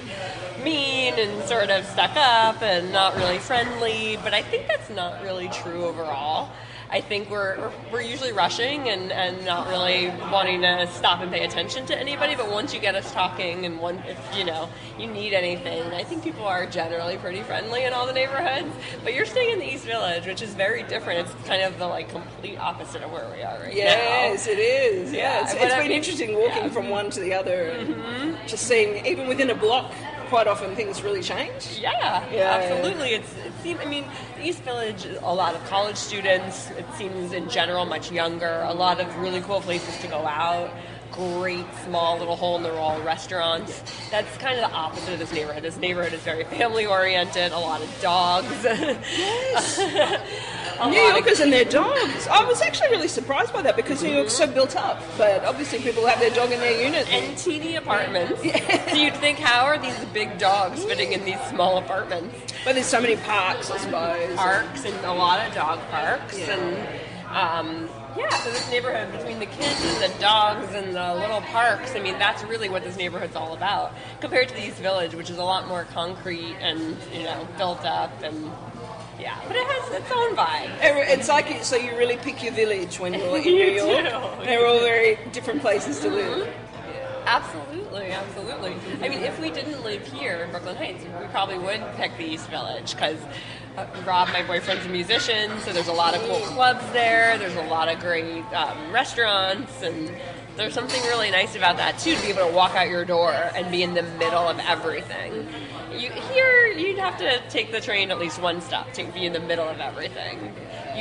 mean 0.64 1.12
and 1.18 1.46
sort 1.46 1.68
of 1.68 1.84
stuck 1.84 2.16
up 2.16 2.62
and 2.62 2.90
not 2.90 3.14
really 3.16 3.38
friendly. 3.38 4.18
But 4.24 4.32
I 4.32 4.40
think 4.40 4.68
that's 4.68 4.88
not 4.88 5.22
really 5.22 5.48
true 5.48 5.84
overall. 5.84 6.50
I 6.92 7.00
think 7.00 7.30
we're 7.30 7.70
we're- 7.92 8.06
usually 8.10 8.32
rushing 8.32 8.88
and, 8.88 9.12
and 9.12 9.44
not 9.44 9.68
really 9.68 10.08
wanting 10.32 10.62
to 10.62 10.88
stop 10.92 11.20
and 11.20 11.30
pay 11.30 11.44
attention 11.44 11.86
to 11.86 11.96
anybody. 11.96 12.34
But 12.34 12.50
once 12.50 12.74
you 12.74 12.80
get 12.80 12.96
us 12.96 13.12
talking 13.12 13.64
and 13.64 13.78
one 13.78 14.02
if 14.08 14.18
you 14.36 14.44
know 14.44 14.68
you 14.98 15.06
need 15.06 15.32
anything, 15.32 15.82
I 15.92 16.02
think 16.02 16.24
people 16.24 16.44
are 16.44 16.66
generally 16.66 17.16
pretty 17.18 17.42
friendly 17.42 17.84
in 17.84 17.92
all 17.92 18.06
the 18.06 18.12
neighborhoods. 18.12 18.74
But 19.04 19.14
you're 19.14 19.26
staying 19.26 19.52
in 19.52 19.58
the 19.60 19.72
East 19.72 19.84
Village, 19.84 20.26
which 20.26 20.42
is 20.42 20.52
very 20.54 20.82
different. 20.82 21.20
It's 21.28 21.46
kind 21.48 21.62
of 21.62 21.78
the 21.78 21.86
like 21.86 22.08
complete 22.08 22.58
opposite 22.58 23.02
of 23.02 23.12
where 23.12 23.30
we 23.36 23.42
are 23.42 23.60
right 23.60 23.74
Yes, 23.74 24.46
now. 24.46 24.52
it 24.52 24.58
is. 24.58 25.12
Yeah, 25.12 25.18
Yeah, 25.18 25.42
it's, 25.42 25.52
it's 25.54 25.62
been 25.74 25.78
mean- 25.78 25.92
interesting 25.92 26.34
walking 26.34 26.48
yeah. 26.48 26.62
Mm-hmm. 26.64 26.74
from 26.74 26.88
one 26.88 27.10
to 27.10 27.20
the 27.20 27.34
other, 27.34 27.62
and 27.70 28.36
just 28.48 28.66
seeing 28.66 29.06
even 29.06 29.28
within 29.28 29.50
a 29.50 29.54
block, 29.54 29.92
quite 30.28 30.46
often 30.48 30.74
things 30.74 31.02
really 31.02 31.22
change. 31.22 31.78
Yeah, 31.80 32.24
Yeah. 32.32 32.58
absolutely. 32.62 33.10
It's 33.14 33.32
it 33.36 33.49
I 33.64 33.84
mean, 33.84 34.06
East 34.42 34.62
Village, 34.62 35.06
a 35.22 35.34
lot 35.34 35.54
of 35.54 35.62
college 35.68 35.96
students. 35.96 36.70
It 36.70 36.86
seems 36.96 37.32
in 37.32 37.50
general 37.50 37.84
much 37.84 38.10
younger. 38.10 38.62
A 38.66 38.72
lot 38.72 39.00
of 39.00 39.14
really 39.18 39.42
cool 39.42 39.60
places 39.60 39.98
to 39.98 40.08
go 40.08 40.26
out. 40.26 40.70
Great 41.12 41.66
small 41.84 42.18
little 42.18 42.36
hole 42.36 42.56
in 42.56 42.62
the 42.62 42.70
wall 42.72 43.00
restaurants. 43.02 43.82
That's 44.10 44.36
kind 44.38 44.58
of 44.58 44.70
the 44.70 44.76
opposite 44.76 45.12
of 45.14 45.18
this 45.18 45.32
neighborhood. 45.32 45.62
This 45.64 45.76
neighborhood 45.76 46.12
is 46.12 46.20
very 46.20 46.44
family 46.44 46.86
oriented. 46.86 47.52
A 47.52 47.58
lot 47.58 47.82
of 47.82 48.00
dogs. 48.00 48.64
A 50.80 50.88
New 50.88 50.96
Yorkers 50.98 51.40
and 51.40 51.52
their 51.52 51.64
dogs. 51.66 52.26
I 52.28 52.42
was 52.44 52.62
actually 52.62 52.88
really 52.88 53.08
surprised 53.08 53.52
by 53.52 53.60
that 53.62 53.76
because 53.76 54.02
New 54.02 54.12
York's 54.12 54.32
so 54.32 54.46
built 54.46 54.76
up, 54.76 55.02
but 55.18 55.44
obviously 55.44 55.78
people 55.80 56.06
have 56.06 56.18
their 56.20 56.30
dog 56.30 56.52
in 56.52 56.58
their 56.60 56.82
unit. 56.82 57.06
and 57.12 57.36
teeny 57.36 57.76
apartments. 57.76 58.40
So 58.40 58.96
you'd 58.96 59.16
think, 59.16 59.38
how 59.38 59.66
are 59.66 59.76
these 59.78 59.98
big 60.14 60.38
dogs 60.38 60.82
fitting 60.84 61.12
in 61.12 61.24
these 61.26 61.40
small 61.50 61.76
apartments? 61.78 62.34
but 62.64 62.74
there's 62.74 62.86
so 62.86 63.00
many 63.00 63.16
parks, 63.16 63.70
I 63.70 63.76
suppose. 63.78 64.34
parks 64.36 64.84
and 64.86 64.94
a 65.04 65.12
lot 65.12 65.46
of 65.46 65.54
dog 65.54 65.80
parks 65.90 66.38
Yeah. 66.38 66.56
and 66.56 67.28
um, 67.36 67.88
yeah 68.16 68.28
so 68.30 68.50
this 68.50 68.68
neighborhood 68.70 69.10
between 69.12 69.38
the 69.38 69.46
kids 69.46 69.80
and 69.84 70.12
the 70.12 70.18
dogs 70.20 70.72
and 70.74 70.94
the 70.94 71.14
little 71.14 71.40
parks 71.42 71.94
i 71.94 72.00
mean 72.00 72.18
that's 72.18 72.42
really 72.44 72.68
what 72.68 72.82
this 72.82 72.96
neighborhood's 72.96 73.36
all 73.36 73.54
about 73.54 73.92
compared 74.20 74.48
to 74.48 74.54
the 74.54 74.66
east 74.66 74.78
village 74.78 75.14
which 75.14 75.30
is 75.30 75.38
a 75.38 75.44
lot 75.44 75.66
more 75.68 75.84
concrete 75.84 76.56
and 76.60 76.96
you 77.12 77.22
know 77.24 77.46
built 77.56 77.84
up 77.84 78.10
and 78.22 78.50
yeah 79.18 79.38
but 79.46 79.54
it 79.56 79.66
has 79.66 80.00
its 80.00 80.10
own 80.12 80.34
vibe 80.34 80.70
It's 80.82 81.28
like 81.28 81.50
you, 81.50 81.62
so 81.62 81.76
you 81.76 81.96
really 81.96 82.16
pick 82.16 82.42
your 82.42 82.52
village 82.52 82.98
when 82.98 83.14
you're 83.14 83.36
in 83.38 83.44
You 83.44 83.52
New 83.54 83.72
York. 83.72 84.04
do. 84.04 84.44
They're 84.44 84.66
all 84.66 84.80
very 84.80 85.18
different 85.32 85.60
places 85.60 86.00
to 86.00 86.08
live. 86.08 86.46
Mm-hmm. 86.48 87.26
Absolutely, 87.26 88.10
absolutely. 88.12 88.74
I 89.02 89.08
mean, 89.10 89.20
if 89.22 89.38
we 89.38 89.50
didn't 89.50 89.84
live 89.84 90.06
here 90.10 90.38
in 90.44 90.50
Brooklyn 90.50 90.74
Heights, 90.76 91.04
we 91.04 91.26
probably 91.28 91.58
would 91.58 91.84
pick 91.96 92.16
the 92.16 92.24
East 92.24 92.48
Village 92.48 92.94
because 92.94 93.18
uh, 93.76 93.86
Rob, 94.06 94.28
my 94.28 94.42
boyfriend's 94.42 94.84
a 94.86 94.88
musician, 94.88 95.58
so 95.60 95.72
there's 95.72 95.88
a 95.88 95.92
lot 95.92 96.14
of 96.14 96.22
cool 96.22 96.40
clubs 96.40 96.84
there. 96.92 97.38
There's 97.38 97.54
a 97.56 97.62
lot 97.62 97.88
of 97.88 98.00
great 98.00 98.44
um, 98.52 98.92
restaurants, 98.92 99.82
and 99.82 100.12
there's 100.56 100.74
something 100.74 101.00
really 101.04 101.30
nice 101.30 101.54
about 101.54 101.76
that 101.76 101.98
too 101.98 102.14
to 102.14 102.22
be 102.22 102.28
able 102.28 102.48
to 102.48 102.54
walk 102.54 102.74
out 102.74 102.88
your 102.88 103.04
door 103.04 103.32
and 103.32 103.70
be 103.70 103.82
in 103.82 103.94
the 103.94 104.02
middle 104.02 104.48
of 104.48 104.58
everything. 104.60 105.48
You 105.92 106.10
here, 106.10 106.66
you'd 106.68 106.98
have 106.98 107.18
to 107.18 107.40
take 107.48 107.72
the 107.72 107.80
train 107.80 108.10
at 108.10 108.18
least 108.18 108.40
one 108.40 108.60
stop 108.60 108.92
to 108.94 109.04
be 109.04 109.26
in 109.26 109.32
the 109.32 109.40
middle 109.40 109.68
of 109.68 109.80
everything. 109.80 110.54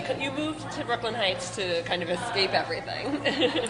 You 0.08 0.30
you 0.30 0.32
moved 0.32 0.72
to 0.72 0.86
Brooklyn 0.86 1.14
Heights 1.14 1.56
to 1.56 1.82
kind 1.84 2.02
of 2.04 2.10
escape 2.10 2.54
everything. 2.54 3.20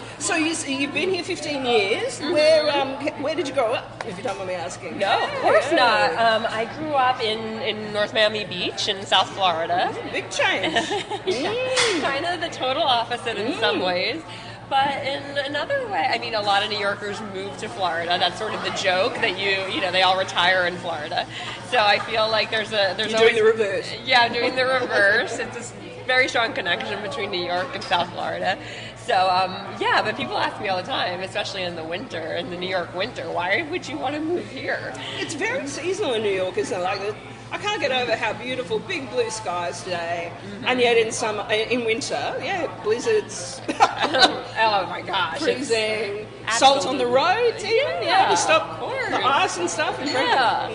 So 0.18 0.36
you, 0.36 0.54
you've 0.66 0.92
been 0.92 1.10
here 1.10 1.24
15 1.24 1.64
years. 1.64 2.20
Where 2.20 2.70
um, 2.78 2.94
where 3.22 3.34
did 3.34 3.48
you 3.48 3.54
grow 3.54 3.72
up, 3.72 4.04
if 4.06 4.16
you 4.16 4.22
don't 4.22 4.36
mind 4.36 4.48
me 4.48 4.54
asking? 4.54 4.98
no, 4.98 5.24
of 5.24 5.30
course 5.40 5.72
not. 5.72 6.12
Um, 6.12 6.46
I 6.48 6.70
grew 6.78 6.92
up 6.92 7.20
in, 7.22 7.38
in 7.62 7.92
North 7.92 8.12
Miami 8.12 8.44
Beach 8.44 8.88
in 8.88 9.04
South 9.04 9.30
Florida. 9.30 9.94
Big 10.12 10.30
change. 10.30 10.74
Mm. 11.30 12.00
kind 12.02 12.24
of 12.26 12.40
the 12.40 12.48
total 12.48 12.82
opposite 12.82 13.36
in 13.36 13.58
some 13.58 13.80
ways. 13.80 14.22
But 14.70 15.04
in 15.04 15.36
another 15.38 15.86
way, 15.88 16.06
I 16.08 16.18
mean, 16.18 16.34
a 16.34 16.40
lot 16.40 16.62
of 16.62 16.70
New 16.70 16.78
Yorkers 16.78 17.20
move 17.34 17.56
to 17.58 17.68
Florida. 17.68 18.16
That's 18.20 18.38
sort 18.38 18.54
of 18.54 18.62
the 18.62 18.70
joke 18.70 19.14
that 19.16 19.36
you, 19.36 19.72
you 19.74 19.80
know, 19.80 19.90
they 19.90 20.02
all 20.02 20.16
retire 20.16 20.66
in 20.66 20.76
Florida. 20.76 21.26
So 21.70 21.78
I 21.78 21.98
feel 21.98 22.30
like 22.30 22.50
there's 22.50 22.68
a 22.72 22.94
there's 22.96 23.10
You're 23.10 23.18
always 23.18 23.36
doing 23.36 23.44
the 23.56 23.64
reverse. 23.64 23.92
Yeah, 24.04 24.28
doing 24.28 24.54
the 24.54 24.64
reverse. 24.64 25.38
It's 25.40 25.56
this 25.56 25.72
very 26.06 26.28
strong 26.28 26.52
connection 26.52 27.00
between 27.02 27.30
New 27.30 27.44
York 27.44 27.68
and 27.74 27.82
South 27.84 28.10
Florida. 28.12 28.58
So 28.96 29.14
um, 29.28 29.52
yeah, 29.80 30.02
but 30.02 30.16
people 30.16 30.36
ask 30.36 30.60
me 30.60 30.68
all 30.68 30.76
the 30.76 30.82
time, 30.86 31.20
especially 31.20 31.62
in 31.62 31.74
the 31.76 31.84
winter, 31.84 32.34
in 32.36 32.50
the 32.50 32.56
New 32.56 32.68
York 32.68 32.94
winter, 32.94 33.30
why 33.30 33.66
would 33.70 33.88
you 33.88 33.96
want 33.96 34.14
to 34.14 34.20
move 34.20 34.46
here? 34.46 34.92
It's 35.18 35.34
very 35.34 35.66
seasonal 35.66 36.14
in 36.14 36.22
New 36.22 36.30
York, 36.34 36.56
isn't 36.58 36.78
it? 36.78 36.82
Like, 36.82 37.00
I 37.52 37.58
can't 37.58 37.80
get 37.80 37.90
over 37.90 38.14
how 38.14 38.32
beautiful 38.34 38.78
big 38.78 39.10
blue 39.10 39.28
skies 39.30 39.82
today, 39.82 40.32
and 40.64 40.78
yet 40.78 40.96
in 40.96 41.10
summer, 41.10 41.44
in 41.50 41.84
winter, 41.84 42.34
yeah, 42.40 42.72
blizzards, 42.84 43.60
oh 43.68 44.86
my 44.88 45.02
gosh, 45.04 45.40
freezing, 45.40 46.28
salt 46.50 46.86
on 46.86 46.96
the 46.98 47.06
roads, 47.06 47.64
even, 47.64 48.02
yeah, 48.02 48.22
Yeah, 48.22 48.28
to 48.30 48.36
stop 48.36 48.78
the 48.80 49.26
ice 49.26 49.56
and 49.58 49.68
stuff. 49.68 49.98
And 49.98 50.08
Yeah. 50.10 50.70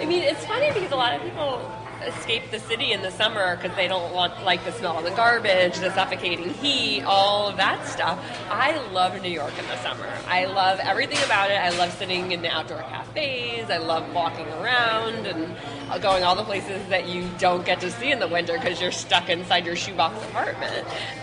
I 0.00 0.04
mean, 0.04 0.24
it's 0.24 0.44
funny 0.44 0.72
because 0.72 0.90
a 0.90 0.96
lot 0.96 1.14
of 1.14 1.22
people 1.22 1.60
escape 2.08 2.50
the 2.50 2.58
city 2.58 2.92
in 2.92 3.02
the 3.02 3.10
summer 3.10 3.56
because 3.56 3.76
they 3.76 3.88
don't 3.88 4.12
want 4.12 4.42
like 4.44 4.64
the 4.64 4.72
smell 4.72 4.98
of 4.98 5.04
the 5.04 5.10
garbage, 5.10 5.78
the 5.78 5.92
suffocating 5.94 6.54
heat, 6.54 7.02
all 7.02 7.48
of 7.48 7.56
that 7.56 7.86
stuff. 7.86 8.18
I 8.50 8.76
love 8.92 9.20
New 9.22 9.30
York 9.30 9.56
in 9.58 9.66
the 9.66 9.76
summer. 9.82 10.08
I 10.26 10.46
love 10.46 10.78
everything 10.80 11.22
about 11.24 11.50
it. 11.50 11.54
I 11.54 11.70
love 11.70 11.92
sitting 11.92 12.32
in 12.32 12.42
the 12.42 12.48
outdoor 12.48 12.82
cafes. 12.82 13.70
I 13.70 13.78
love 13.78 14.12
walking 14.12 14.46
around 14.48 15.26
and 15.26 15.56
going 16.02 16.24
all 16.24 16.34
the 16.34 16.44
places 16.44 16.86
that 16.88 17.08
you 17.08 17.28
don't 17.38 17.64
get 17.64 17.80
to 17.80 17.90
see 17.90 18.10
in 18.10 18.18
the 18.18 18.28
winter 18.28 18.54
because 18.54 18.80
you're 18.80 18.92
stuck 18.92 19.28
inside 19.28 19.66
your 19.66 19.76
shoebox 19.76 20.16
apartment. 20.24 20.86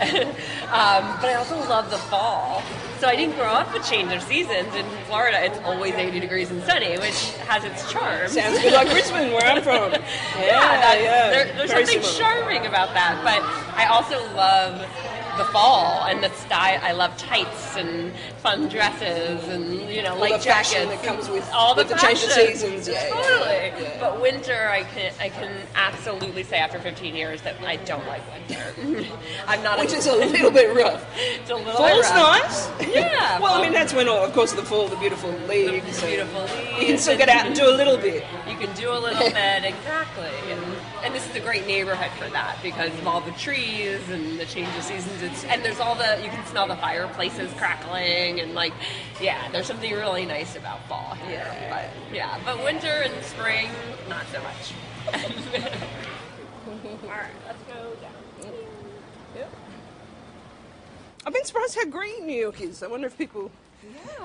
um, 0.70 1.16
but 1.20 1.26
I 1.26 1.34
also 1.34 1.56
love 1.68 1.90
the 1.90 1.98
fall. 1.98 2.62
So 3.00 3.08
I 3.08 3.16
didn't 3.16 3.36
grow 3.36 3.46
up 3.52 3.72
with 3.72 3.82
change 3.88 4.12
of 4.12 4.22
seasons. 4.22 4.74
In 4.74 4.84
Florida, 5.06 5.42
it's 5.42 5.58
always 5.60 5.94
80 5.94 6.20
degrees 6.20 6.50
and 6.50 6.62
sunny, 6.64 6.98
which 6.98 7.32
has 7.48 7.64
its 7.64 7.90
charm. 7.90 8.28
Sounds 8.28 8.60
bit 8.60 8.74
like 8.74 8.92
Richmond, 8.92 9.32
where 9.32 9.46
I'm 9.46 9.62
from. 9.62 9.92
Yeah, 10.36 10.92
yeah, 10.92 11.02
yeah. 11.02 11.30
there- 11.30 11.52
there's 11.56 11.70
very 11.72 11.86
something 11.86 12.02
similar. 12.02 12.34
charming 12.34 12.66
about 12.66 12.92
that. 12.94 13.20
But 13.24 13.40
I 13.74 13.86
also 13.86 14.18
love 14.36 14.84
the 15.40 15.52
fall 15.52 16.04
and 16.06 16.22
the 16.22 16.30
style. 16.34 16.78
I 16.82 16.92
love 16.92 17.16
tights 17.16 17.76
and 17.76 18.12
fun 18.38 18.68
dresses 18.68 19.48
and 19.48 19.88
you 19.90 20.02
know 20.02 20.12
All 20.14 20.20
light 20.20 20.42
fashion 20.42 20.82
jackets. 20.88 21.02
that 21.02 21.06
comes 21.08 21.28
with, 21.28 21.48
all 21.52 21.74
the, 21.74 21.82
with 21.84 21.88
the 21.92 21.96
change 21.98 22.22
of 22.22 22.30
seasons. 22.30 22.86
Yeah, 22.88 22.94
yeah, 22.94 23.10
Totally. 23.14 23.84
yeah. 23.84 23.96
But 24.00 24.20
winter, 24.20 24.68
I 24.70 24.84
can 24.84 25.12
I 25.20 25.28
can 25.30 25.52
absolutely 25.74 26.42
say 26.42 26.58
after 26.58 26.78
15 26.78 27.16
years 27.16 27.40
that 27.42 27.56
I 27.62 27.76
don't 27.76 28.06
like 28.06 28.22
winter. 28.32 29.06
I'm 29.48 29.62
not. 29.62 29.78
Which 29.78 29.92
is 29.92 30.06
a 30.06 30.14
little 30.14 30.50
bit 30.50 30.74
rough. 30.76 31.04
it's 31.16 31.50
a 31.50 31.54
little 31.54 31.72
Fall's 31.72 32.10
rough. 32.10 32.42
nice. 32.78 32.90
Yeah, 33.00 33.38
well, 33.38 33.54
I 33.54 33.62
mean, 33.62 33.72
that's 33.72 33.94
when, 33.94 34.08
all, 34.08 34.24
of 34.24 34.32
course, 34.32 34.52
the 34.52 34.62
fall, 34.64 34.88
the 34.88 34.96
beautiful 34.96 35.30
leaves. 35.48 36.02
and 36.02 36.08
beautiful 36.08 36.42
leaves. 36.42 36.80
You 36.80 36.86
can 36.86 36.98
still 36.98 37.16
get 37.16 37.28
out 37.28 37.46
and 37.46 37.54
do 37.54 37.68
a 37.68 37.70
little 37.74 37.96
bit. 37.96 38.24
You 38.48 38.56
can 38.56 38.74
do 38.74 38.90
a 38.90 38.98
little 38.98 39.30
bit, 39.30 39.64
exactly. 39.64 40.28
And, 40.50 40.62
and 41.02 41.14
this 41.14 41.28
is 41.28 41.34
a 41.36 41.40
great 41.40 41.66
neighborhood 41.66 42.10
for 42.18 42.30
that 42.30 42.58
because 42.62 42.92
of 42.98 43.06
all 43.06 43.20
the 43.20 43.32
trees 43.32 44.00
and 44.10 44.38
the 44.38 44.44
change 44.46 44.68
of 44.76 44.82
seasons. 44.82 45.22
It's, 45.22 45.44
and 45.44 45.64
there's 45.64 45.80
all 45.80 45.94
the, 45.94 46.20
you 46.22 46.28
can 46.28 46.44
smell 46.46 46.66
the 46.66 46.76
fireplaces 46.76 47.52
crackling 47.54 48.40
and 48.40 48.54
like, 48.54 48.72
yeah, 49.20 49.50
there's 49.50 49.66
something 49.66 49.92
really 49.92 50.26
nice 50.26 50.56
about 50.56 50.84
fall. 50.86 51.14
here. 51.26 51.38
Yeah. 51.38 51.70
But, 51.70 52.14
yeah, 52.14 52.40
but 52.44 52.62
winter 52.64 52.88
and 52.88 53.24
spring, 53.24 53.70
not 54.08 54.26
so 54.32 54.42
much. 54.42 54.74
all 57.02 57.08
right, 57.08 57.30
let's 57.46 57.62
go 57.64 57.94
down. 58.00 58.12
I've 61.26 61.34
been 61.34 61.44
surprised 61.44 61.74
how 61.74 61.84
green 61.84 62.26
New 62.26 62.40
York 62.40 62.60
is. 62.62 62.82
I 62.82 62.86
wonder 62.86 63.06
if 63.06 63.18
people 63.18 63.50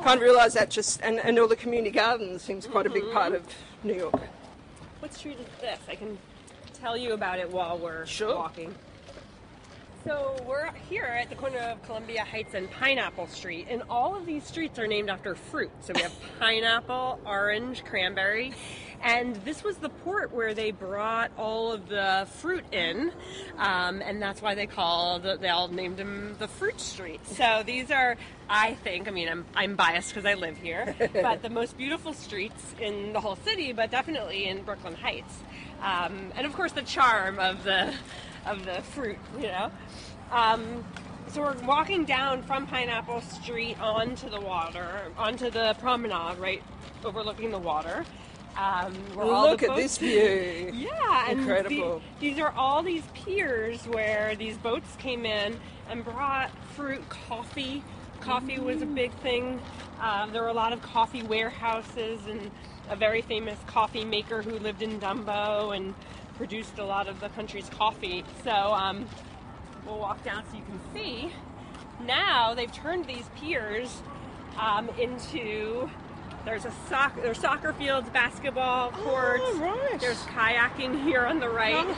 can't 0.01 0.21
realise 0.21 0.53
that 0.53 0.69
just, 0.69 1.01
and, 1.01 1.19
and 1.19 1.37
all 1.37 1.47
the 1.47 1.55
community 1.55 1.91
gardens 1.91 2.41
seems 2.41 2.65
quite 2.65 2.85
a 2.85 2.89
big 2.89 3.11
part 3.11 3.33
mm-hmm. 3.33 3.45
of 3.45 3.55
New 3.83 3.95
York. 3.95 4.21
What 4.99 5.13
street 5.13 5.37
is 5.39 5.61
this? 5.61 5.79
I 5.89 5.95
can 5.95 6.17
tell 6.79 6.97
you 6.97 7.13
about 7.13 7.39
it 7.39 7.49
while 7.49 7.77
we're 7.77 8.05
Sure. 8.05 8.35
walking. 8.35 8.73
So 10.05 10.35
we're 10.47 10.71
here 10.87 11.05
at 11.05 11.31
the 11.31 11.35
corner 11.35 11.57
of 11.57 11.81
Columbia 11.81 12.23
Heights 12.23 12.53
and 12.53 12.69
Pineapple 12.69 13.25
Street, 13.25 13.65
and 13.71 13.81
all 13.89 14.15
of 14.15 14.27
these 14.27 14.43
streets 14.43 14.77
are 14.77 14.85
named 14.85 15.09
after 15.09 15.33
fruit. 15.33 15.71
So 15.79 15.93
we 15.95 16.03
have 16.03 16.13
pineapple, 16.39 17.19
orange, 17.25 17.83
cranberry, 17.83 18.53
and 19.01 19.35
this 19.37 19.63
was 19.63 19.77
the 19.77 19.89
port 19.89 20.31
where 20.31 20.53
they 20.53 20.69
brought 20.69 21.31
all 21.39 21.71
of 21.71 21.89
the 21.89 22.27
fruit 22.33 22.65
in, 22.71 23.11
um, 23.57 24.03
and 24.03 24.21
that's 24.21 24.43
why 24.43 24.53
they 24.53 24.67
called 24.67 25.23
they 25.23 25.49
all 25.49 25.69
named 25.69 25.97
them 25.97 26.35
the 26.37 26.47
Fruit 26.47 26.79
Street. 26.79 27.25
So 27.25 27.63
these 27.65 27.89
are, 27.89 28.15
I 28.47 28.75
think, 28.75 29.07
I 29.07 29.11
mean, 29.11 29.27
I'm 29.27 29.43
I'm 29.55 29.75
biased 29.75 30.13
because 30.13 30.27
I 30.27 30.35
live 30.35 30.57
here, 30.57 30.95
but 31.13 31.41
the 31.41 31.49
most 31.49 31.77
beautiful 31.77 32.13
streets 32.13 32.75
in 32.79 33.11
the 33.11 33.21
whole 33.21 33.37
city, 33.37 33.73
but 33.73 33.89
definitely 33.89 34.45
in 34.49 34.61
Brooklyn 34.61 34.93
Heights, 34.93 35.33
um, 35.81 36.31
and 36.35 36.45
of 36.45 36.53
course 36.53 36.73
the 36.73 36.83
charm 36.83 37.39
of 37.39 37.63
the 37.63 37.91
of 38.45 38.65
the 38.65 38.81
fruit, 38.81 39.17
you 39.37 39.47
know. 39.47 39.71
Um, 40.31 40.83
so 41.27 41.41
we're 41.41 41.55
walking 41.65 42.05
down 42.05 42.43
from 42.43 42.67
Pineapple 42.67 43.21
Street 43.21 43.79
onto 43.81 44.29
the 44.29 44.39
water, 44.39 45.11
onto 45.17 45.49
the 45.49 45.75
promenade, 45.79 46.37
right 46.37 46.63
overlooking 47.03 47.51
the 47.51 47.57
water. 47.59 48.05
Um, 48.57 48.93
Look 49.15 49.63
at 49.63 49.75
this 49.75 49.97
view. 49.99 50.71
yeah, 50.73 51.25
and 51.29 51.39
Incredible. 51.41 51.99
the- 51.99 52.29
these 52.29 52.39
are 52.39 52.51
all 52.55 52.81
these 52.83 53.03
piers 53.13 53.85
where 53.87 54.35
these 54.35 54.57
boats 54.57 54.95
came 54.97 55.25
in 55.25 55.57
and 55.89 56.03
brought 56.05 56.51
fruit, 56.75 57.07
coffee. 57.09 57.83
Coffee 58.21 58.59
was 58.59 58.81
a 58.81 58.85
big 58.85 59.11
thing. 59.15 59.59
Um, 59.99 60.31
there 60.31 60.41
were 60.41 60.47
a 60.47 60.53
lot 60.53 60.71
of 60.73 60.81
coffee 60.81 61.21
warehouses 61.23 62.19
and 62.29 62.49
a 62.89 62.95
very 62.95 63.21
famous 63.21 63.57
coffee 63.67 64.05
maker 64.05 64.41
who 64.41 64.57
lived 64.59 64.81
in 64.81 64.99
Dumbo 65.01 65.75
and 65.75 65.93
produced 66.37 66.77
a 66.79 66.85
lot 66.85 67.07
of 67.07 67.19
the 67.19 67.29
country's 67.29 67.69
coffee. 67.69 68.23
So 68.43 68.51
um, 68.51 69.07
we'll 69.85 69.99
walk 69.99 70.23
down 70.23 70.43
so 70.51 70.57
you 70.57 70.63
can 70.63 70.79
see. 70.93 71.31
Now 72.05 72.53
they've 72.53 72.71
turned 72.71 73.05
these 73.05 73.29
piers 73.39 74.01
um, 74.59 74.89
into 74.99 75.89
there's 76.45 76.65
a 76.65 76.73
soc- 76.89 77.15
there's 77.21 77.39
soccer 77.39 77.73
fields, 77.73 78.07
basketball 78.09 78.91
courts. 78.91 79.41
Oh, 79.45 79.59
right. 79.59 79.99
There's 79.99 80.21
kayaking 80.23 81.03
here 81.03 81.25
on 81.25 81.39
the 81.39 81.49
right. 81.49 81.97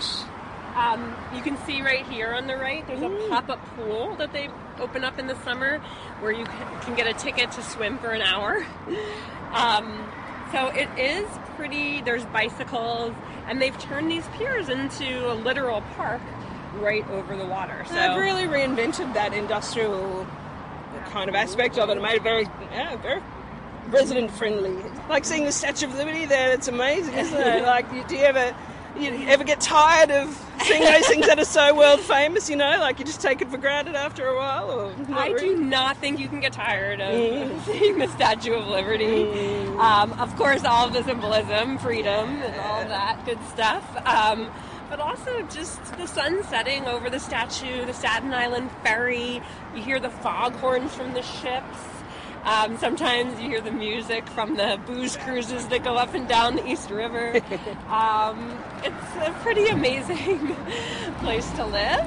Um, 0.75 1.15
you 1.36 1.41
can 1.41 1.58
see 1.65 1.82
right 1.82 2.06
here 2.08 2.34
on 2.34 2.46
the 2.46 2.56
right, 2.56 2.86
there's 2.88 3.01
a 3.01 3.27
pop-up 3.29 3.60
pool 3.75 4.15
that 4.17 4.32
they 4.32 4.48
open 4.79 5.03
up 5.03 5.17
in 5.17 5.25
the 5.25 5.36
summer 5.44 5.79
where 6.20 6.32
you 6.32 6.46
can 6.46 6.82
can 6.82 6.96
get 6.96 7.08
a 7.08 7.13
ticket 7.13 7.51
to 7.53 7.63
swim 7.63 7.98
for 7.98 8.12
an 8.12 8.22
hour. 8.22 8.65
Um, 9.48 10.12
so 10.51 10.67
it 10.67 10.89
is 11.00 11.25
pretty. 11.56 12.01
There's 12.01 12.25
bicycles, 12.25 13.13
and 13.48 13.62
they've 13.62 13.77
turned 13.80 14.12
these 14.12 14.27
piers 14.38 14.70
into 14.70 15.32
a 15.32 15.34
literal 15.34 15.82
park 15.96 16.22
right 16.75 17.08
over 17.10 17.36
the 17.36 17.46
water. 17.46 17.84
So 17.88 17.94
They've 17.96 18.18
really 18.18 18.44
reinvented 18.44 19.13
that 19.13 19.34
industrial 19.34 20.27
kind 21.10 21.30
of 21.30 21.36
aspect 21.36 21.77
of 21.77 21.89
it 21.89 21.94
and 21.94 22.01
made 22.01 22.16
it 22.16 22.24
very, 22.24 22.44
yeah, 22.72 22.96
very 22.98 23.22
resident 23.88 24.32
friendly. 24.32 24.75
Like 25.10 25.25
seeing 25.25 25.46
the 25.46 25.51
Statue 25.51 25.88
of 25.88 25.96
Liberty 25.96 26.25
there, 26.25 26.51
it's 26.51 26.68
amazing, 26.68 27.13
isn't 27.16 27.39
it? 27.39 27.63
Like, 27.68 27.89
do 28.08 28.16
you 28.16 28.24
ever, 28.24 28.56
you 29.01 29.27
ever 29.27 29.44
get 29.44 29.62
tired 29.62 30.12
of 30.12 30.36
seeing 30.66 30.84
those 30.92 31.08
things 31.08 31.27
that 31.27 31.39
are 31.39 31.46
so 31.46 31.75
world 31.75 32.00
famous? 32.01 32.50
You 32.50 32.56
know, 32.56 32.77
like 32.80 33.00
you 33.00 33.06
just 33.06 33.22
take 33.22 33.42
it 33.42 33.50
for 33.50 33.58
granted 33.58 33.96
after 33.96 34.27
a 34.27 34.36
while. 34.36 34.94
I 35.12 35.30
really? 35.30 35.56
do 35.56 35.62
not 35.63 35.98
think 35.98 36.20
you 36.20 36.27
can 36.27 36.39
get 36.39 36.54
tired 36.54 37.01
of 37.01 37.63
seeing 37.66 38.00
the 38.00 38.08
Statue 38.08 38.54
of 38.54 38.68
Liberty. 38.68 39.24
Um, 39.77 40.13
of 40.13 40.36
course, 40.36 40.63
all 40.63 40.88
of 40.88 40.94
the 40.94 41.04
symbolism, 41.04 41.77
freedom, 41.77 42.42
and 42.42 42.56
all 42.62 42.84
that 42.86 43.24
good 43.25 43.39
stuff. 43.50 43.84
Um, 44.06 44.50
but 44.89 45.00
also 45.00 45.42
just 45.44 45.84
the 45.98 46.08
sun 46.08 46.44
setting 46.46 46.86
over 46.86 47.10
the 47.10 47.20
statue, 47.20 47.86
the 47.86 47.94
Staten 47.94 48.34
Island 48.34 48.72
ferry. 48.84 49.42
You 49.75 49.82
hear 49.82 50.00
the 50.00 50.10
foghorns 50.10 50.94
from 50.94 51.13
the 51.13 51.22
ships. 51.22 51.77
Um, 52.48 52.77
sometimes 52.77 53.38
you 53.42 53.50
hear 53.50 53.60
the 53.60 53.72
music 53.72 54.25
from 54.30 54.56
the 54.56 54.80
booze 54.86 55.18
cruises 55.18 55.68
that 55.68 55.84
go 55.84 55.98
up 55.98 56.13
and 56.13 56.30
down 56.30 56.56
the 56.56 56.66
East 56.66 56.89
River. 56.89 57.42
Um, 57.88 58.58
it's 58.84 59.16
a 59.16 59.32
pretty 59.44 59.68
amazing 59.68 60.56
place 61.20 61.50
to 61.51 61.66
live. 61.66 62.06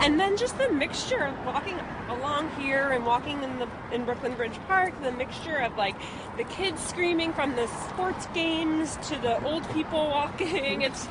And 0.00 0.18
then 0.18 0.36
just 0.36 0.58
the 0.58 0.68
mixture 0.68 1.22
of 1.22 1.46
walking 1.46 1.78
along 2.08 2.50
here 2.58 2.88
and 2.90 3.06
walking 3.06 3.42
in 3.42 3.58
the 3.60 3.68
in 3.92 4.04
Brooklyn 4.04 4.34
Bridge 4.34 4.58
Park, 4.66 4.92
the 5.02 5.12
mixture 5.12 5.56
of 5.56 5.76
like 5.76 5.94
the 6.36 6.44
kids 6.44 6.82
screaming 6.82 7.32
from 7.32 7.54
the 7.54 7.68
sports 7.68 8.26
games 8.34 8.98
to 9.08 9.16
the 9.18 9.42
old 9.44 9.68
people 9.72 10.08
walking. 10.08 10.82
It's 10.82 11.08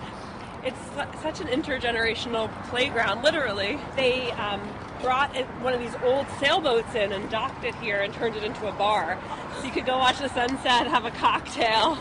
it's 0.64 0.80
such 1.22 1.40
an 1.40 1.48
intergenerational 1.48 2.50
playground. 2.70 3.24
Literally, 3.24 3.80
they 3.96 4.32
um, 4.32 4.62
brought 5.02 5.36
one 5.62 5.74
of 5.74 5.80
these 5.80 5.96
old 6.04 6.28
sailboats 6.40 6.94
in 6.96 7.12
and 7.12 7.30
docked 7.30 7.64
it 7.64 7.76
here 7.76 8.02
and 8.02 8.14
turned 8.14 8.36
it 8.36 8.44
into 8.44 8.68
a 8.68 8.72
bar, 8.74 9.18
so 9.58 9.66
you 9.66 9.72
could 9.72 9.86
go 9.86 9.98
watch 9.98 10.20
the 10.20 10.30
sunset, 10.30 10.88
have 10.88 11.06
a 11.06 11.12
cocktail 11.12 11.98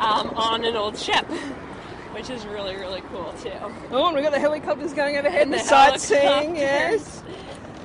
um, 0.00 0.30
on 0.30 0.64
an 0.64 0.76
old 0.76 0.98
ship, 0.98 1.24
which 2.12 2.30
is 2.30 2.46
really 2.46 2.76
really 2.76 3.02
cool 3.12 3.32
too. 3.42 3.50
Oh, 3.90 4.06
and 4.06 4.14
we've 4.14 4.24
got 4.24 4.32
the 4.32 4.40
helicopters 4.40 4.92
going 4.92 5.16
overhead, 5.16 5.42
And 5.42 5.52
the, 5.52 5.58
the 5.58 5.64
sightseeing, 5.64 6.56
yes. 6.56 7.22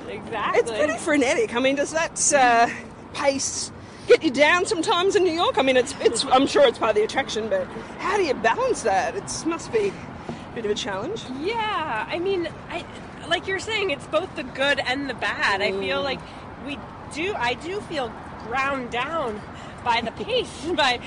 Exactly. 0.08 0.60
It's 0.60 0.70
pretty 0.70 0.98
frenetic. 0.98 1.54
I 1.54 1.60
mean, 1.60 1.76
does 1.76 1.92
that 1.92 2.32
uh, 2.34 2.68
pace 3.14 3.72
get 4.06 4.22
you 4.22 4.30
down 4.30 4.66
sometimes 4.66 5.16
in 5.16 5.24
New 5.24 5.32
York? 5.32 5.56
I 5.56 5.62
mean, 5.62 5.76
it's, 5.76 5.94
it's 6.00 6.24
I'm 6.26 6.46
sure 6.46 6.66
it's 6.66 6.78
part 6.78 6.90
of 6.90 6.96
the 6.96 7.04
attraction, 7.04 7.48
but 7.48 7.66
how 7.98 8.16
do 8.16 8.22
you 8.22 8.34
balance 8.34 8.82
that? 8.82 9.14
It 9.16 9.46
must 9.46 9.72
be 9.72 9.88
a 10.28 10.54
bit 10.54 10.66
of 10.66 10.70
a 10.70 10.74
challenge. 10.74 11.24
Yeah, 11.40 12.06
I 12.10 12.18
mean, 12.18 12.48
I 12.68 12.84
like 13.28 13.46
you're 13.46 13.58
saying, 13.58 13.90
it's 13.90 14.06
both 14.06 14.34
the 14.36 14.42
good 14.42 14.80
and 14.80 15.08
the 15.08 15.14
bad. 15.14 15.60
I 15.62 15.72
feel 15.72 16.00
mm. 16.00 16.04
like 16.04 16.20
we 16.66 16.78
do. 17.12 17.34
I 17.34 17.54
do 17.54 17.80
feel 17.82 18.12
ground 18.46 18.90
down 18.90 19.40
by 19.84 20.00
the 20.00 20.12
pace, 20.12 20.66
by 20.76 21.00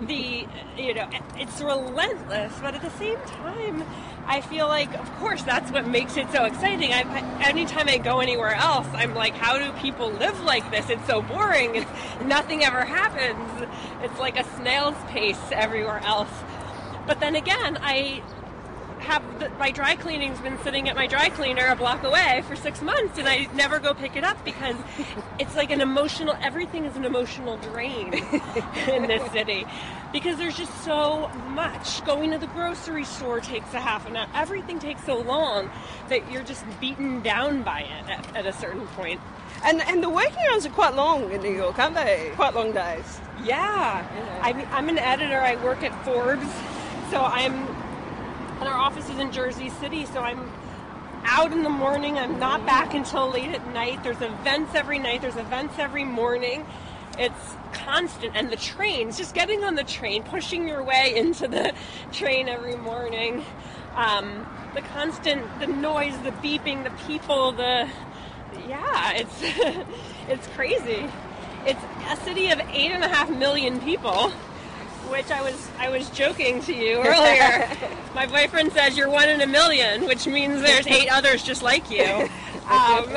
the 0.00 0.46
you 0.76 0.94
know, 0.94 1.08
it's 1.36 1.60
relentless. 1.60 2.52
But 2.60 2.74
at 2.74 2.82
the 2.82 2.90
same 2.90 3.18
time, 3.26 3.84
I 4.26 4.40
feel 4.40 4.66
like, 4.66 4.92
of 4.98 5.10
course, 5.16 5.42
that's 5.42 5.70
what 5.70 5.86
makes 5.86 6.16
it 6.16 6.30
so 6.32 6.44
exciting. 6.44 6.92
I- 6.92 7.44
anytime 7.46 7.88
I 7.88 7.98
go 7.98 8.20
anywhere 8.20 8.54
else, 8.54 8.88
I'm 8.92 9.14
like, 9.14 9.34
how 9.34 9.58
do 9.58 9.70
people 9.80 10.10
live 10.10 10.40
like 10.42 10.68
this? 10.70 10.90
It's 10.90 11.06
so 11.06 11.22
boring. 11.22 11.76
It's 11.76 11.90
nothing 12.24 12.64
ever 12.64 12.84
happens. 12.84 13.68
It's 14.02 14.18
like 14.18 14.38
a 14.38 14.44
snail's 14.56 14.96
pace 15.08 15.40
everywhere 15.52 16.00
else. 16.04 16.30
But 17.06 17.20
then 17.20 17.36
again, 17.36 17.78
I 17.80 18.22
have 18.98 19.22
the, 19.38 19.48
my 19.58 19.70
dry 19.70 19.96
cleaning's 19.96 20.40
been 20.40 20.58
sitting 20.60 20.88
at 20.88 20.96
my 20.96 21.06
dry 21.06 21.28
cleaner 21.28 21.66
a 21.66 21.76
block 21.76 22.02
away 22.02 22.42
for 22.46 22.56
six 22.56 22.82
months, 22.82 23.18
and 23.18 23.28
I 23.28 23.48
never 23.54 23.78
go 23.78 23.94
pick 23.94 24.16
it 24.16 24.24
up 24.24 24.42
because 24.44 24.76
it's 25.38 25.54
like 25.56 25.70
an 25.70 25.80
emotional. 25.80 26.36
Everything 26.42 26.84
is 26.84 26.96
an 26.96 27.04
emotional 27.04 27.56
drain 27.58 28.14
in 28.88 29.06
this 29.06 29.30
city 29.32 29.66
because 30.12 30.38
there's 30.38 30.56
just 30.56 30.74
so 30.84 31.28
much. 31.48 32.04
Going 32.04 32.30
to 32.30 32.38
the 32.38 32.46
grocery 32.48 33.04
store 33.04 33.40
takes 33.40 33.72
a 33.74 33.80
half 33.80 34.06
an 34.06 34.16
hour. 34.16 34.28
Everything 34.34 34.78
takes 34.78 35.04
so 35.04 35.18
long 35.18 35.70
that 36.08 36.30
you're 36.30 36.44
just 36.44 36.64
beaten 36.80 37.22
down 37.22 37.62
by 37.62 37.80
it 37.80 38.10
at, 38.10 38.36
at 38.36 38.46
a 38.46 38.52
certain 38.52 38.86
point. 38.88 39.20
And 39.64 39.82
and 39.82 40.02
the 40.02 40.08
working 40.08 40.38
hours 40.52 40.66
are 40.66 40.70
quite 40.70 40.94
long 40.94 41.30
in 41.32 41.42
New 41.42 41.54
York, 41.54 41.78
aren't 41.78 41.94
they? 41.94 42.32
Quite 42.36 42.54
long 42.54 42.72
days. 42.72 43.20
Yeah, 43.42 44.06
I 44.42 44.52
mean, 44.52 44.66
I'm 44.72 44.88
an 44.88 44.98
editor. 44.98 45.40
I 45.40 45.62
work 45.62 45.82
at 45.82 45.92
Forbes, 46.04 46.48
so 47.10 47.20
I'm. 47.20 47.75
And 48.60 48.68
our 48.68 48.74
office 48.74 49.08
is 49.10 49.18
in 49.18 49.32
Jersey 49.32 49.68
City, 49.68 50.06
so 50.06 50.20
I'm 50.20 50.50
out 51.24 51.52
in 51.52 51.62
the 51.62 51.68
morning. 51.68 52.18
I'm 52.18 52.38
not 52.38 52.64
back 52.64 52.94
until 52.94 53.30
late 53.30 53.50
at 53.50 53.66
night. 53.72 54.02
There's 54.02 54.20
events 54.20 54.74
every 54.74 54.98
night. 54.98 55.20
There's 55.20 55.36
events 55.36 55.78
every 55.78 56.04
morning. 56.04 56.64
It's 57.18 57.56
constant, 57.72 58.34
and 58.34 58.50
the 58.50 58.56
trains. 58.56 59.18
Just 59.18 59.34
getting 59.34 59.64
on 59.64 59.74
the 59.74 59.84
train, 59.84 60.22
pushing 60.22 60.66
your 60.66 60.82
way 60.82 61.14
into 61.16 61.48
the 61.48 61.74
train 62.12 62.48
every 62.48 62.76
morning. 62.76 63.44
Um, 63.94 64.46
the 64.74 64.82
constant, 64.82 65.42
the 65.60 65.66
noise, 65.66 66.16
the 66.18 66.32
beeping, 66.32 66.84
the 66.84 66.90
people, 67.06 67.52
the 67.52 67.88
yeah, 68.68 69.12
it's 69.14 69.42
it's 70.28 70.46
crazy. 70.48 71.08
It's 71.66 71.80
a 72.10 72.16
city 72.24 72.50
of 72.50 72.60
eight 72.72 72.92
and 72.92 73.02
a 73.02 73.08
half 73.08 73.28
million 73.28 73.80
people, 73.80 74.32
which 75.10 75.30
I 75.30 75.42
was 75.42 75.68
I 75.78 75.88
was 75.90 76.08
joking 76.10 76.60
to 76.62 76.72
you 76.74 76.96
earlier. 77.04 77.68
My 78.14 78.26
boyfriend 78.26 78.72
says 78.72 78.96
you're 78.96 79.10
one 79.10 79.28
in 79.28 79.40
a 79.40 79.46
million, 79.46 80.06
which 80.06 80.26
means 80.26 80.60
there's 80.62 80.86
eight 80.86 81.08
others 81.10 81.42
just 81.42 81.62
like 81.62 81.90
you. 81.90 82.28
Um, 82.66 83.04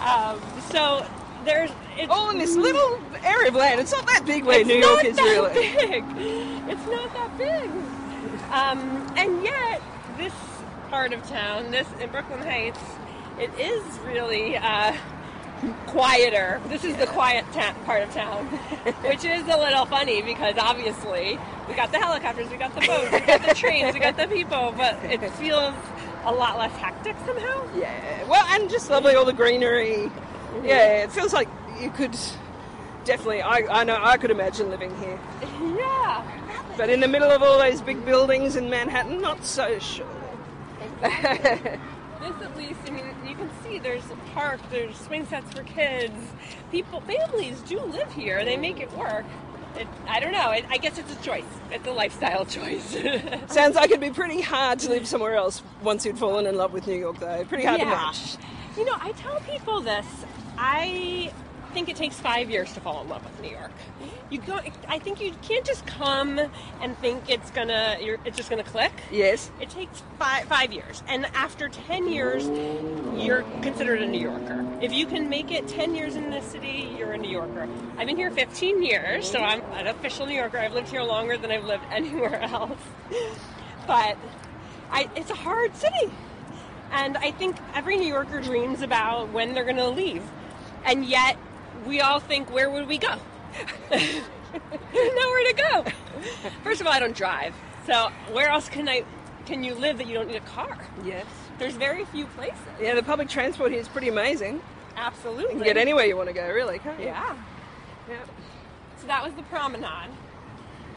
um, 0.00 0.40
so 0.70 1.04
there's 1.44 1.72
it's 1.96 2.06
Oh, 2.08 2.30
in 2.30 2.38
this 2.38 2.54
little 2.54 3.00
area 3.24 3.48
of 3.48 3.56
land. 3.56 3.80
It's 3.80 3.90
not 3.90 4.06
that 4.06 4.24
big 4.24 4.44
where 4.44 4.60
it's 4.60 4.68
New 4.68 4.76
York 4.76 5.02
not 5.02 5.04
is 5.06 5.16
that 5.16 5.24
really. 5.24 5.54
big. 5.54 6.04
It's 6.68 6.86
not 6.86 7.12
that 7.14 7.36
big. 7.36 7.68
Um, 8.52 9.12
and 9.16 9.42
yet, 9.42 9.82
this 10.18 10.32
part 10.88 11.12
of 11.12 11.26
town, 11.28 11.72
this 11.72 11.88
in 12.00 12.10
Brooklyn 12.10 12.38
Heights, 12.42 12.78
it 13.40 13.50
is 13.58 13.82
really 14.06 14.56
uh, 14.56 14.96
quieter. 15.86 16.60
This 16.68 16.84
is 16.84 16.96
the 16.96 17.06
quiet 17.06 17.44
ta- 17.52 17.74
part 17.84 18.02
of 18.02 18.12
town, 18.14 18.46
which 19.04 19.24
is 19.24 19.42
a 19.42 19.56
little 19.56 19.84
funny 19.86 20.22
because 20.22 20.56
obviously 20.58 21.38
we 21.68 21.74
got 21.74 21.92
the 21.92 21.98
helicopters, 21.98 22.48
we 22.50 22.56
got 22.56 22.74
the 22.74 22.80
boats, 22.86 23.12
we 23.12 23.20
got 23.20 23.46
the 23.46 23.54
trains, 23.54 23.94
we 23.94 24.00
got 24.00 24.16
the 24.16 24.26
people, 24.26 24.72
but 24.76 24.96
it 25.04 25.20
feels 25.34 25.74
a 26.24 26.32
lot 26.32 26.58
less 26.58 26.72
hectic 26.76 27.16
somehow. 27.26 27.66
Yeah. 27.78 28.24
Well, 28.28 28.44
and 28.48 28.68
just 28.70 28.90
lovely, 28.90 29.14
all 29.14 29.24
the 29.24 29.32
greenery. 29.32 30.10
Mm-hmm. 30.10 30.64
Yeah, 30.66 31.04
it 31.04 31.12
feels 31.12 31.32
like 31.32 31.48
you 31.80 31.90
could 31.90 32.16
definitely. 33.04 33.42
I, 33.42 33.80
I 33.80 33.84
know 33.84 33.98
I 34.00 34.16
could 34.16 34.30
imagine 34.30 34.68
living 34.70 34.96
here, 34.98 35.18
Yeah. 35.76 36.22
but 36.76 36.90
in 36.90 37.00
the 37.00 37.08
middle 37.08 37.30
of 37.30 37.42
all 37.42 37.58
those 37.58 37.80
big 37.80 38.04
buildings 38.04 38.56
in 38.56 38.68
Manhattan, 38.70 39.20
not 39.20 39.44
so 39.44 39.78
sure. 39.78 40.06
This 42.20 42.32
at 42.42 42.54
least, 42.54 42.78
I 42.86 42.90
mean, 42.90 42.98
you 43.06 43.12
can 43.12 43.19
see 43.19 43.19
there's 43.82 44.04
a 44.10 44.16
park, 44.34 44.60
there's 44.70 44.96
swing 44.98 45.26
sets 45.26 45.52
for 45.52 45.62
kids. 45.64 46.14
People, 46.70 47.00
families 47.02 47.60
do 47.62 47.80
live 47.80 48.12
here. 48.12 48.44
They 48.44 48.56
make 48.56 48.80
it 48.80 48.92
work. 48.96 49.24
It, 49.76 49.86
I 50.08 50.20
don't 50.20 50.32
know. 50.32 50.50
It, 50.50 50.64
I 50.68 50.78
guess 50.78 50.98
it's 50.98 51.12
a 51.12 51.22
choice. 51.22 51.44
It's 51.70 51.86
a 51.86 51.92
lifestyle 51.92 52.44
choice. 52.46 52.96
Sounds 53.48 53.76
like 53.76 53.90
it'd 53.90 54.00
be 54.00 54.10
pretty 54.10 54.40
hard 54.40 54.78
to 54.80 54.90
live 54.90 55.06
somewhere 55.06 55.36
else 55.36 55.62
once 55.82 56.04
you'd 56.04 56.18
fallen 56.18 56.46
in 56.46 56.56
love 56.56 56.72
with 56.72 56.86
New 56.86 56.96
York, 56.96 57.18
though. 57.18 57.44
Pretty 57.44 57.64
hard 57.64 57.80
to 57.80 57.86
match. 57.86 58.36
You 58.76 58.84
know, 58.84 58.96
I 59.00 59.12
tell 59.12 59.40
people 59.40 59.80
this. 59.80 60.06
I 60.58 61.32
think 61.70 61.88
it 61.88 61.96
takes 61.96 62.18
five 62.18 62.50
years 62.50 62.72
to 62.74 62.80
fall 62.80 63.00
in 63.02 63.08
love 63.08 63.24
with 63.24 63.40
New 63.40 63.50
York. 63.50 63.72
You 64.30 64.40
go. 64.40 64.60
I 64.88 64.98
think 64.98 65.20
you 65.20 65.32
can't 65.42 65.64
just 65.64 65.86
come 65.86 66.38
and 66.80 66.98
think 66.98 67.28
it's 67.28 67.50
gonna. 67.50 67.96
You're, 68.00 68.18
it's 68.24 68.36
just 68.36 68.50
gonna 68.50 68.62
click. 68.62 68.92
Yes. 69.10 69.50
It 69.60 69.70
takes 69.70 70.02
five 70.18 70.44
five 70.44 70.72
years, 70.72 71.02
and 71.08 71.26
after 71.34 71.68
ten 71.68 72.10
years, 72.10 72.46
you're 73.20 73.42
considered 73.62 74.02
a 74.02 74.06
New 74.06 74.20
Yorker. 74.20 74.66
If 74.80 74.92
you 74.92 75.06
can 75.06 75.28
make 75.28 75.50
it 75.50 75.66
ten 75.66 75.94
years 75.94 76.16
in 76.16 76.30
this 76.30 76.44
city, 76.44 76.94
you're 76.96 77.12
a 77.12 77.18
New 77.18 77.30
Yorker. 77.30 77.68
I've 77.98 78.06
been 78.06 78.16
here 78.16 78.30
15 78.30 78.82
years, 78.82 79.30
so 79.30 79.40
I'm 79.40 79.60
an 79.72 79.86
official 79.86 80.26
New 80.26 80.34
Yorker. 80.34 80.58
I've 80.58 80.72
lived 80.72 80.88
here 80.88 81.02
longer 81.02 81.36
than 81.36 81.50
I've 81.50 81.64
lived 81.64 81.84
anywhere 81.90 82.40
else. 82.42 82.78
But 83.86 84.16
I, 84.90 85.08
it's 85.16 85.30
a 85.30 85.34
hard 85.34 85.76
city, 85.76 86.10
and 86.92 87.16
I 87.18 87.30
think 87.32 87.56
every 87.74 87.96
New 87.96 88.06
Yorker 88.06 88.40
dreams 88.40 88.82
about 88.82 89.30
when 89.30 89.54
they're 89.54 89.64
going 89.64 89.76
to 89.76 89.88
leave, 89.88 90.22
and 90.84 91.04
yet 91.04 91.36
we 91.86 92.00
all 92.00 92.20
think, 92.20 92.52
where 92.52 92.70
would 92.70 92.86
we 92.86 92.98
go? 92.98 93.14
Nowhere 93.90 94.02
to 94.92 95.54
go. 95.56 95.84
First 96.62 96.80
of 96.80 96.86
all, 96.86 96.92
I 96.92 97.00
don't 97.00 97.16
drive, 97.16 97.54
so 97.86 98.10
where 98.32 98.48
else 98.48 98.68
can 98.68 98.88
I 98.88 99.04
can 99.46 99.64
you 99.64 99.74
live 99.74 99.98
that 99.98 100.06
you 100.06 100.14
don't 100.14 100.28
need 100.28 100.36
a 100.36 100.40
car? 100.40 100.78
Yes. 101.04 101.26
There's 101.58 101.74
very 101.74 102.04
few 102.06 102.26
places. 102.26 102.58
Yeah, 102.80 102.94
the 102.94 103.02
public 103.02 103.28
transport 103.28 103.72
here 103.72 103.80
is 103.80 103.88
pretty 103.88 104.08
amazing. 104.08 104.62
Absolutely. 104.96 105.54
You 105.54 105.58
can 105.58 105.64
get 105.64 105.76
anywhere 105.76 106.04
you 106.04 106.16
want 106.16 106.28
to 106.28 106.34
go, 106.34 106.48
really, 106.48 106.78
can't 106.78 106.98
you? 107.00 107.06
Yeah. 107.06 107.36
Yeah. 108.08 108.16
So 109.00 109.06
that 109.06 109.24
was 109.24 109.32
the 109.34 109.42
promenade, 109.44 110.10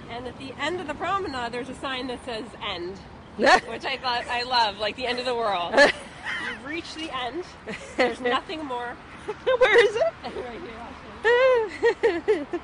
and 0.09 0.27
at 0.27 0.37
the 0.37 0.53
end 0.59 0.81
of 0.81 0.87
the 0.87 0.93
promenade, 0.93 1.51
there's 1.51 1.69
a 1.69 1.75
sign 1.75 2.07
that 2.07 2.23
says 2.25 2.43
"end," 2.67 2.97
which 3.37 3.85
I 3.85 3.97
thought 3.97 4.25
I 4.27 4.43
love, 4.43 4.77
like 4.77 4.95
the 4.95 5.05
end 5.05 5.19
of 5.19 5.25
the 5.25 5.35
world. 5.35 5.73
You've 6.45 6.65
reached 6.65 6.95
the 6.95 7.09
end. 7.15 7.43
There's 7.97 8.19
nothing 8.19 8.65
more. 8.65 8.95
Where 9.59 9.85
is 9.85 9.95
it? 9.95 10.13
right 10.23 10.61
here, 10.61 10.79
actually. 12.29 12.59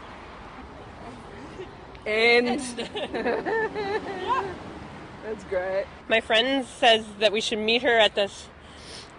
And 2.06 2.60
Yeah. 2.78 4.43
that's 5.24 5.43
great. 5.45 5.86
My 6.08 6.22
friend 6.22 6.65
says 6.65 7.06
that 7.19 7.32
we 7.32 7.41
should 7.41 7.60
meet 7.60 7.82
her 7.84 8.00
at 8.00 8.15
this 8.15 8.48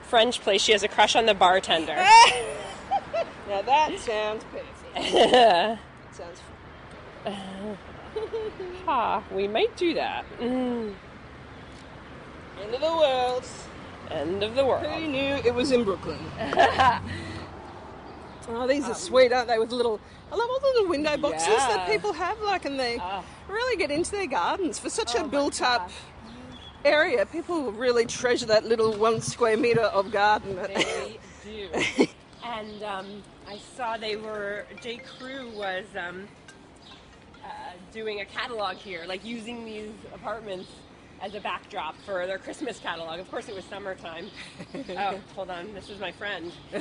French 0.02 0.40
place. 0.40 0.60
She 0.62 0.72
has 0.72 0.82
a 0.82 0.88
crush 0.88 1.14
on 1.14 1.26
the 1.26 1.34
bartender. 1.34 1.94
Now 3.48 3.62
that 3.62 3.98
sounds 3.98 4.44
perfect. 4.44 5.78
Sounds 6.12 6.40
fun. 7.24 7.78
ah, 8.88 9.22
we 9.30 9.46
might 9.46 9.76
do 9.76 9.94
that. 9.94 10.24
Mm. 10.40 10.94
end 12.62 12.74
of 12.74 12.80
the 12.80 12.86
world. 12.96 13.44
End 14.10 14.42
of 14.42 14.54
the 14.56 14.62
Who 14.62 14.68
world. 14.68 15.02
knew 15.02 15.34
it 15.44 15.54
was 15.54 15.70
in 15.70 15.84
Brooklyn? 15.84 16.18
Oh, 18.56 18.66
these 18.66 18.88
are 18.88 18.94
sweet, 18.94 19.32
aren't 19.32 19.48
they? 19.48 19.58
With 19.58 19.72
little, 19.72 20.00
I 20.30 20.36
love 20.36 20.48
all 20.48 20.60
the 20.60 20.66
little 20.66 20.88
window 20.88 21.16
boxes 21.16 21.56
that 21.56 21.88
people 21.88 22.12
have, 22.12 22.40
like, 22.40 22.64
and 22.64 22.78
they 22.78 22.98
Ah. 23.00 23.24
really 23.48 23.76
get 23.76 23.90
into 23.90 24.10
their 24.12 24.26
gardens 24.26 24.78
for 24.78 24.90
such 24.90 25.14
Oh 25.16 25.24
a 25.24 25.28
built-up 25.28 25.90
area. 26.84 27.26
People 27.26 27.72
really 27.72 28.06
treasure 28.06 28.46
that 28.46 28.64
little 28.64 28.92
one 28.94 29.20
square 29.20 29.56
meter 29.56 29.82
of 29.82 30.10
garden. 30.10 30.56
They 30.56 31.18
do. 31.44 32.06
and 32.44 32.82
um, 32.82 33.22
I 33.48 33.58
saw 33.76 33.96
they 33.96 34.16
were, 34.16 34.64
J. 34.80 34.98
Crew 34.98 35.50
was 35.54 35.84
um, 35.98 36.28
uh, 37.44 37.48
doing 37.92 38.20
a 38.20 38.24
catalog 38.24 38.76
here, 38.76 39.04
like 39.06 39.24
using 39.24 39.64
these 39.64 39.90
apartments 40.14 40.68
as 41.20 41.34
a 41.34 41.40
backdrop 41.40 41.96
for 42.04 42.26
their 42.26 42.38
Christmas 42.38 42.78
catalog. 42.78 43.20
Of 43.20 43.30
course, 43.30 43.48
it 43.48 43.54
was 43.54 43.64
summertime. 43.64 44.30
oh, 44.90 45.20
hold 45.34 45.50
on, 45.50 45.72
this 45.74 45.90
is 45.90 46.00
my 46.00 46.12
friend. 46.12 46.52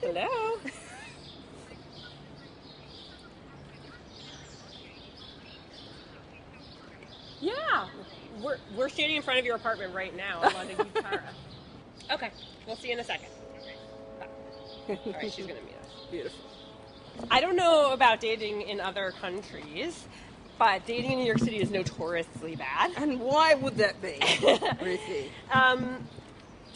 Hello. 0.00 0.58
Yeah, 7.40 7.88
we're, 8.42 8.56
we're 8.74 8.88
standing 8.88 9.16
in 9.16 9.22
front 9.22 9.38
of 9.38 9.44
your 9.44 9.56
apartment 9.56 9.94
right 9.94 10.16
now. 10.16 10.40
I'm 10.42 10.56
on 10.56 10.68
the 10.68 10.84
guitar. 10.84 11.22
Okay, 12.10 12.30
we'll 12.66 12.76
see 12.76 12.88
you 12.88 12.94
in 12.94 13.00
a 13.00 13.04
second. 13.04 13.28
All 14.88 14.96
right, 15.12 15.32
she's 15.32 15.46
gonna 15.46 15.60
meet 15.60 15.76
us. 15.82 15.90
Beautiful. 16.10 16.38
I 17.30 17.40
don't 17.40 17.56
know 17.56 17.92
about 17.92 18.20
dating 18.20 18.62
in 18.62 18.80
other 18.80 19.12
countries, 19.20 20.06
but 20.58 20.86
dating 20.86 21.12
in 21.12 21.18
New 21.18 21.26
York 21.26 21.38
City 21.38 21.58
is 21.58 21.70
notoriously 21.70 22.56
bad. 22.56 22.92
And 22.96 23.20
why 23.20 23.54
would 23.54 23.76
that 23.76 24.00
be, 24.00 24.18
Ruthie? 24.84 25.30
Um, 25.52 26.06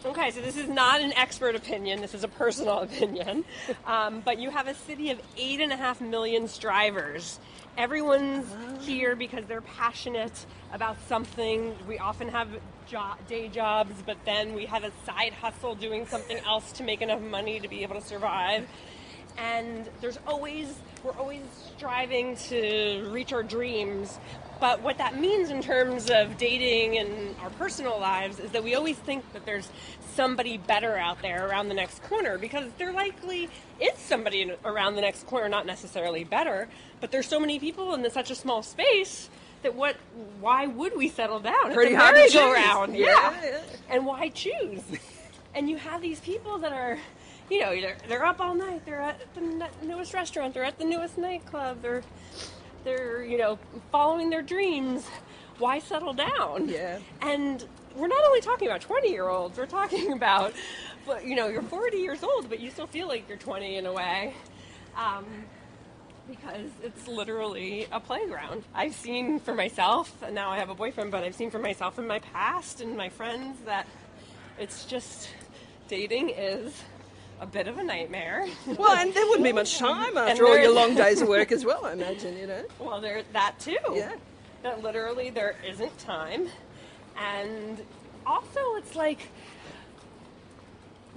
okay, 0.04 0.30
so 0.30 0.40
this 0.40 0.56
is 0.56 0.68
not 0.68 1.00
an 1.00 1.12
expert 1.14 1.54
opinion. 1.54 2.00
This 2.00 2.14
is 2.14 2.24
a 2.24 2.28
personal 2.28 2.78
opinion. 2.80 3.44
Um, 3.86 4.20
but 4.20 4.38
you 4.38 4.50
have 4.50 4.68
a 4.68 4.74
city 4.74 5.10
of 5.10 5.20
eight 5.36 5.60
and 5.60 5.72
a 5.72 5.76
half 5.76 6.00
million 6.00 6.48
strivers. 6.48 7.38
Everyone's 7.78 8.46
here 8.84 9.16
because 9.16 9.44
they're 9.46 9.62
passionate 9.62 10.44
about 10.72 10.96
something. 11.08 11.74
We 11.88 11.98
often 11.98 12.28
have 12.28 12.48
jo- 12.86 13.14
day 13.28 13.48
jobs, 13.48 13.94
but 14.04 14.16
then 14.24 14.54
we 14.54 14.66
have 14.66 14.84
a 14.84 14.90
side 15.06 15.32
hustle 15.32 15.74
doing 15.74 16.06
something 16.06 16.36
else 16.38 16.72
to 16.72 16.82
make 16.82 17.00
enough 17.00 17.20
money 17.20 17.60
to 17.60 17.68
be 17.68 17.82
able 17.82 17.94
to 17.94 18.06
survive. 18.06 18.66
And 19.38 19.88
there's 20.00 20.18
always, 20.26 20.74
we're 21.02 21.16
always 21.16 21.42
striving 21.76 22.36
to 22.48 23.08
reach 23.10 23.32
our 23.32 23.42
dreams. 23.42 24.18
But 24.60 24.82
what 24.82 24.98
that 24.98 25.18
means 25.18 25.48
in 25.50 25.62
terms 25.62 26.10
of 26.10 26.36
dating 26.36 26.98
and 26.98 27.34
our 27.40 27.50
personal 27.50 27.98
lives 27.98 28.38
is 28.38 28.50
that 28.50 28.62
we 28.62 28.74
always 28.74 28.96
think 28.98 29.32
that 29.32 29.46
there's 29.46 29.70
somebody 30.14 30.58
better 30.58 30.96
out 30.98 31.22
there 31.22 31.48
around 31.48 31.68
the 31.68 31.74
next 31.74 32.02
corner 32.02 32.36
because 32.36 32.70
there 32.76 32.92
likely 32.92 33.48
is 33.80 33.96
somebody 33.96 34.52
around 34.64 34.96
the 34.96 35.00
next 35.00 35.26
corner, 35.26 35.48
not 35.48 35.64
necessarily 35.64 36.24
better, 36.24 36.68
but 37.00 37.10
there's 37.10 37.26
so 37.26 37.40
many 37.40 37.58
people 37.58 37.94
in 37.94 38.10
such 38.10 38.30
a 38.30 38.34
small 38.34 38.62
space 38.62 39.30
that 39.62 39.74
what 39.74 39.96
why 40.40 40.66
would 40.66 40.96
we 40.96 41.08
settle 41.08 41.38
down 41.38 41.72
Pretty 41.74 41.94
hard 41.94 42.14
to 42.14 42.20
merry-go-round 42.20 42.96
Yeah, 42.96 43.34
yeah. 43.42 43.60
and 43.90 44.06
why 44.06 44.28
choose 44.30 44.82
and 45.54 45.68
you 45.68 45.76
have 45.76 46.00
these 46.00 46.20
people 46.20 46.58
that 46.58 46.72
are 46.72 46.98
you 47.50 47.60
know 47.60 47.70
they're, 47.80 47.96
they're 48.08 48.24
up 48.24 48.40
all 48.40 48.54
night. 48.54 48.84
They're 48.86 49.00
at 49.00 49.20
the 49.34 49.68
newest 49.84 50.14
restaurant. 50.14 50.54
They're 50.54 50.64
at 50.64 50.78
the 50.78 50.84
newest 50.84 51.18
nightclub. 51.18 51.82
They're 51.82 52.02
they're 52.84 53.22
you 53.24 53.38
know 53.38 53.58
following 53.90 54.30
their 54.30 54.42
dreams. 54.42 55.06
Why 55.58 55.78
settle 55.78 56.14
down? 56.14 56.68
Yeah. 56.68 56.98
and 57.20 57.64
we're 57.96 58.06
not 58.08 58.24
only 58.24 58.40
talking 58.40 58.68
about 58.68 58.80
20 58.80 59.10
year 59.10 59.28
olds 59.28 59.58
we're 59.58 59.66
talking 59.66 60.12
about 60.20 60.54
you 61.24 61.34
know 61.34 61.48
you're 61.48 61.60
40 61.60 61.98
years 61.98 62.22
old 62.22 62.48
but 62.48 62.60
you 62.60 62.70
still 62.70 62.86
feel 62.86 63.08
like 63.08 63.28
you're 63.28 63.36
20 63.36 63.76
in 63.76 63.84
a 63.84 63.92
way 63.92 64.32
um, 64.96 65.24
because 66.28 66.70
it's 66.82 67.08
literally 67.08 67.86
a 67.90 67.98
playground. 67.98 68.62
I've 68.74 68.94
seen 68.94 69.40
for 69.40 69.54
myself, 69.54 70.22
and 70.22 70.34
now 70.34 70.50
I 70.50 70.58
have 70.58 70.70
a 70.70 70.74
boyfriend, 70.74 71.10
but 71.10 71.24
I've 71.24 71.34
seen 71.34 71.50
for 71.50 71.58
myself 71.58 71.98
in 71.98 72.06
my 72.06 72.20
past 72.20 72.80
and 72.80 72.96
my 72.96 73.08
friends 73.08 73.58
that 73.64 73.86
it's 74.58 74.84
just 74.84 75.30
dating 75.88 76.30
is 76.30 76.72
a 77.40 77.46
bit 77.46 77.66
of 77.66 77.78
a 77.78 77.82
nightmare. 77.82 78.46
Well, 78.66 78.92
and 78.92 79.12
there 79.14 79.24
wouldn't 79.26 79.44
be 79.44 79.52
much 79.52 79.78
time 79.78 80.16
after 80.16 80.46
all 80.46 80.58
your 80.58 80.72
long 80.72 80.94
days 81.04 81.22
of 81.22 81.28
work 81.28 81.50
as 81.50 81.64
well, 81.64 81.86
I 81.86 81.92
imagine, 81.94 82.36
you 82.36 82.46
know? 82.46 82.64
well, 82.78 83.00
there 83.00 83.22
that 83.32 83.58
too. 83.58 83.78
Yeah. 83.92 84.12
That 84.62 84.82
literally 84.82 85.30
there 85.30 85.56
isn't 85.66 85.98
time, 85.98 86.48
and 87.16 87.80
also 88.26 88.60
it's 88.76 88.94
like 88.94 89.28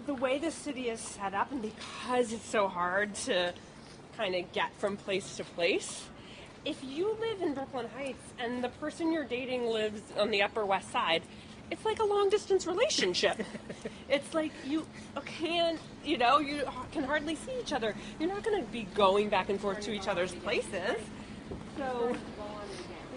the 0.05 0.13
way 0.13 0.39
the 0.39 0.51
city 0.51 0.89
is 0.89 1.01
set 1.01 1.33
up, 1.33 1.51
and 1.51 1.61
because 1.61 2.31
it's 2.31 2.47
so 2.47 2.69
hard 2.69 3.13
to 3.15 3.53
kind 4.15 4.33
of 4.35 4.49
get 4.53 4.73
from 4.79 4.95
place 4.95 5.35
to 5.37 5.43
place. 5.43 6.05
If 6.63 6.81
you 6.81 7.17
live 7.19 7.41
in 7.41 7.53
Brooklyn 7.53 7.89
Heights 7.97 8.31
and 8.39 8.63
the 8.63 8.69
person 8.69 9.11
you're 9.11 9.25
dating 9.25 9.65
lives 9.65 10.01
on 10.17 10.31
the 10.31 10.41
Upper 10.41 10.65
West 10.65 10.89
Side, 10.91 11.23
it's 11.73 11.85
like 11.85 11.99
a 11.99 12.05
long 12.05 12.29
distance 12.29 12.67
relationship. 12.67 13.41
it's 14.09 14.33
like 14.35 14.51
you 14.63 14.85
can't, 15.25 15.79
you 16.05 16.19
know, 16.19 16.37
you 16.37 16.61
can 16.91 17.03
hardly 17.03 17.35
see 17.35 17.51
each 17.59 17.73
other. 17.73 17.95
You're 18.19 18.29
not 18.29 18.43
going 18.43 18.63
to 18.63 18.71
be 18.71 18.83
going 18.93 19.29
back 19.29 19.49
and 19.49 19.59
forth 19.59 19.81
to 19.81 19.91
each 19.91 20.07
other's 20.07 20.33
places. 20.35 20.97
So, 21.77 22.15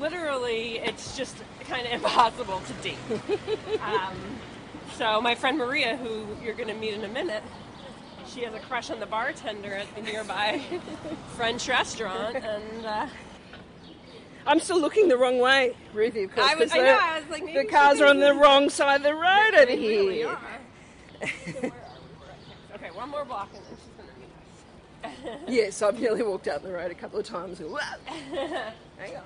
literally, 0.00 0.78
it's 0.78 1.16
just 1.16 1.36
kind 1.68 1.86
of 1.86 1.92
impossible 1.92 2.62
to 2.66 2.72
date. 2.82 2.98
um, 3.82 4.16
so, 4.94 5.20
my 5.20 5.34
friend 5.34 5.58
Maria, 5.58 5.98
who 5.98 6.26
you're 6.42 6.54
going 6.54 6.68
to 6.68 6.74
meet 6.74 6.94
in 6.94 7.04
a 7.04 7.08
minute, 7.08 7.42
she 8.26 8.44
has 8.44 8.54
a 8.54 8.60
crush 8.60 8.90
on 8.90 9.00
the 9.00 9.06
bartender 9.06 9.74
at 9.74 9.94
the 9.94 10.00
nearby 10.00 10.62
French 11.36 11.68
restaurant, 11.68 12.36
and 12.36 12.86
uh, 12.86 13.06
I'm 14.46 14.60
still 14.60 14.80
looking 14.80 15.08
the 15.08 15.16
wrong 15.16 15.38
way, 15.38 15.74
Ruthie, 15.92 16.24
of 16.24 16.34
course. 16.34 16.48
I 16.50 16.54
was- 16.54 16.72
I 16.72 16.78
the- 16.78 16.84
know, 16.84 16.98
I 17.00 17.20
was 17.20 17.28
like, 17.30 17.54
the 17.54 17.64
cars 17.64 18.00
are 18.00 18.06
on 18.06 18.20
the 18.20 18.34
wrong 18.34 18.70
side 18.70 18.96
of 18.96 19.02
the 19.02 19.14
road 19.14 19.54
over 19.54 19.66
they 19.66 19.76
really 19.78 20.14
here. 20.16 20.28
are. 20.28 21.70
okay, 22.74 22.90
one 22.92 23.08
more 23.10 23.24
block, 23.24 23.48
and 23.54 23.62
then 23.64 23.76
she's 23.76 23.94
going 23.96 24.08
to 24.08 25.28
meet 25.28 25.34
us. 25.34 25.40
Yes, 25.48 25.82
I've 25.82 25.98
nearly 26.00 26.22
walked 26.22 26.48
out 26.48 26.62
the 26.62 26.72
road 26.72 26.90
a 26.90 26.94
couple 26.94 27.18
of 27.18 27.26
times. 27.26 27.58
Hang 28.28 29.16
on. 29.16 29.22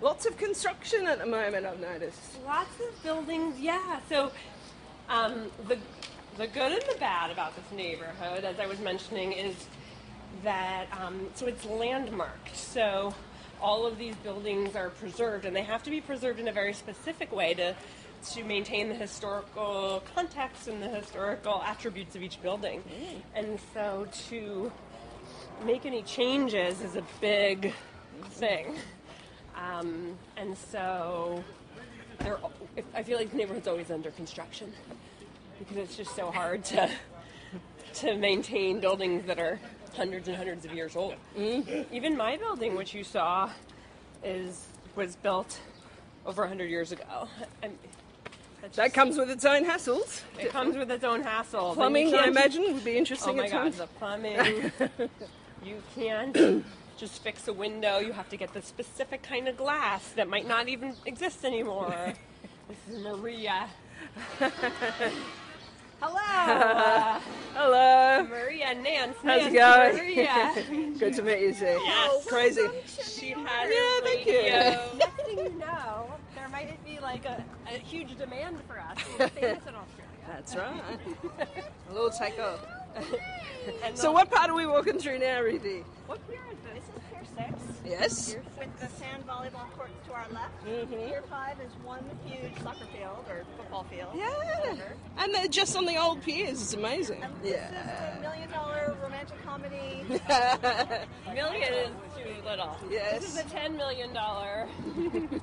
Lots 0.00 0.26
of 0.26 0.36
construction 0.36 1.06
at 1.08 1.18
the 1.18 1.26
moment, 1.26 1.66
I've 1.66 1.80
noticed. 1.80 2.20
Lots 2.46 2.70
of 2.80 3.02
buildings, 3.02 3.58
yeah. 3.58 3.98
So, 4.08 4.30
um, 5.08 5.50
the 5.66 5.78
the 6.36 6.46
good 6.46 6.70
and 6.70 6.82
the 6.82 6.96
bad 7.00 7.32
about 7.32 7.56
this 7.56 7.64
neighborhood, 7.76 8.44
as 8.44 8.60
I 8.60 8.66
was 8.66 8.78
mentioning, 8.78 9.32
is 9.32 9.56
that 10.44 10.86
um, 11.00 11.28
so 11.34 11.46
it's 11.46 11.64
landmarked. 11.64 12.56
So 12.56 13.12
all 13.60 13.86
of 13.86 13.98
these 13.98 14.14
buildings 14.16 14.76
are 14.76 14.90
preserved, 14.90 15.44
and 15.44 15.54
they 15.54 15.62
have 15.62 15.82
to 15.84 15.90
be 15.90 16.00
preserved 16.00 16.40
in 16.40 16.48
a 16.48 16.52
very 16.52 16.72
specific 16.72 17.32
way 17.32 17.54
to 17.54 17.74
to 18.32 18.42
maintain 18.42 18.88
the 18.88 18.94
historical 18.94 20.02
context 20.14 20.66
and 20.66 20.82
the 20.82 20.88
historical 20.88 21.62
attributes 21.62 22.16
of 22.16 22.22
each 22.22 22.42
building. 22.42 22.82
And 23.34 23.60
so 23.72 24.08
to 24.28 24.72
make 25.64 25.86
any 25.86 26.02
changes 26.02 26.80
is 26.80 26.96
a 26.96 27.04
big 27.20 27.72
thing. 28.30 28.76
Um, 29.56 30.16
and 30.36 30.56
so 30.56 31.44
I 32.94 33.02
feel 33.02 33.18
like 33.18 33.30
the 33.30 33.36
neighborhood's 33.36 33.68
always 33.68 33.90
under 33.90 34.10
construction 34.10 34.72
because 35.58 35.76
it's 35.76 35.96
just 35.96 36.14
so 36.14 36.30
hard 36.30 36.64
to 36.64 36.90
to 37.94 38.16
maintain 38.16 38.80
buildings 38.80 39.24
that 39.26 39.38
are 39.38 39.58
hundreds 39.94 40.28
and 40.28 40.36
hundreds 40.36 40.64
of 40.64 40.72
years 40.72 40.96
old. 40.96 41.14
Mm-hmm. 41.36 41.94
Even 41.94 42.16
my 42.16 42.36
building, 42.36 42.74
which 42.76 42.94
you 42.94 43.04
saw, 43.04 43.50
is 44.24 44.66
was 44.96 45.16
built 45.16 45.60
over 46.26 46.46
hundred 46.46 46.70
years 46.70 46.92
ago. 46.92 47.28
That's 48.60 48.76
That 48.76 48.84
just- 48.86 48.94
comes 48.94 49.16
with 49.16 49.30
its 49.30 49.44
own 49.44 49.64
hassles. 49.64 50.22
it 50.38 50.50
comes 50.50 50.76
with 50.76 50.90
its 50.90 51.04
own 51.04 51.22
hassle. 51.22 51.74
Plumbing, 51.74 52.14
I 52.14 52.26
imagine, 52.26 52.62
would 52.74 52.84
be 52.84 52.96
interesting. 52.98 53.34
Oh 53.38 53.42
my 53.42 53.48
god, 53.48 53.72
times. 53.72 53.76
the 53.78 53.86
plumbing. 53.86 54.72
you 55.64 55.82
can't 55.94 56.64
just 56.96 57.22
fix 57.22 57.46
a 57.46 57.52
window. 57.52 57.98
You 57.98 58.12
have 58.12 58.28
to 58.30 58.36
get 58.36 58.52
the 58.52 58.62
specific 58.62 59.22
kind 59.22 59.46
of 59.46 59.56
glass 59.56 60.08
that 60.16 60.28
might 60.28 60.48
not 60.48 60.68
even 60.68 60.94
exist 61.06 61.44
anymore. 61.44 62.12
this 62.68 62.96
is 62.96 63.02
Maria. 63.02 63.68
Hello, 66.00 67.20
Hello. 67.54 68.22
Maria 68.28 68.74
Nance. 68.74 69.16
How's 69.24 69.46
it 69.46 69.52
going? 69.52 69.96
Maria. 69.96 70.54
Good 70.98 71.14
to 71.14 71.22
meet 71.22 71.40
you, 71.40 71.52
Zee. 71.52 71.64
Yes. 71.66 72.26
Crazy. 72.26 72.68
She 72.86 73.30
has 73.30 73.70
Yeah, 73.70 74.00
thank 74.04 74.26
you. 74.26 74.42
Next 74.98 75.22
thing 75.26 75.38
you 75.38 75.58
know, 75.58 76.06
there 76.36 76.48
might 76.50 76.84
be 76.84 77.00
like 77.00 77.24
a, 77.24 77.42
a 77.66 77.78
huge 77.78 78.16
demand 78.16 78.58
for 78.68 78.78
us. 78.78 78.98
We're 79.18 79.28
famous 79.28 79.66
in 79.66 79.74
Australia. 79.74 80.04
That's 80.28 80.54
right. 80.54 80.82
A 81.90 81.92
little 81.92 82.10
take 82.10 82.38
off. 82.38 82.60
And 82.64 82.77
So, 83.94 84.02
the- 84.08 84.12
what 84.12 84.30
part 84.30 84.50
are 84.50 84.54
we 84.54 84.66
walking 84.66 84.98
through 84.98 85.18
now, 85.18 85.40
Ruthie? 85.40 85.84
What 86.06 86.26
pier 86.28 86.40
is 86.50 86.58
this? 86.64 86.84
This 86.84 86.84
is 86.84 87.02
Pier 87.36 87.46
6 87.50 87.80
Yes. 87.84 88.36
with 88.58 88.80
the 88.80 88.88
sand 88.88 89.26
volleyball 89.26 89.70
courts 89.76 89.92
to 90.06 90.12
our 90.14 90.26
left. 90.30 90.64
Mhm. 90.66 90.88
Pier 91.08 91.22
5 91.28 91.60
is 91.60 91.72
one 91.84 92.04
huge 92.24 92.52
soccer 92.62 92.86
field 92.86 93.24
or 93.28 93.44
football 93.56 93.84
field. 93.84 94.10
Yeah. 94.14 94.30
whatever. 94.36 94.96
And 95.18 95.34
they're 95.34 95.48
just 95.48 95.76
on 95.76 95.84
the 95.84 95.96
old 95.96 96.22
piers. 96.22 96.62
It's 96.62 96.74
amazing. 96.74 97.22
And 97.22 97.34
this 97.42 97.52
Yeah. 97.52 98.10
is 98.10 98.14
the 98.16 98.20
million 98.22 98.50
dollar 98.50 98.96
romantic 99.02 99.44
comedy. 99.44 100.04
Million 101.34 101.72
is 101.74 101.90
too 102.16 102.42
little. 102.44 102.76
Yes. 102.90 103.20
This 103.20 103.30
is 103.34 103.38
a 103.38 103.44
ten 103.50 103.76
million 103.76 104.12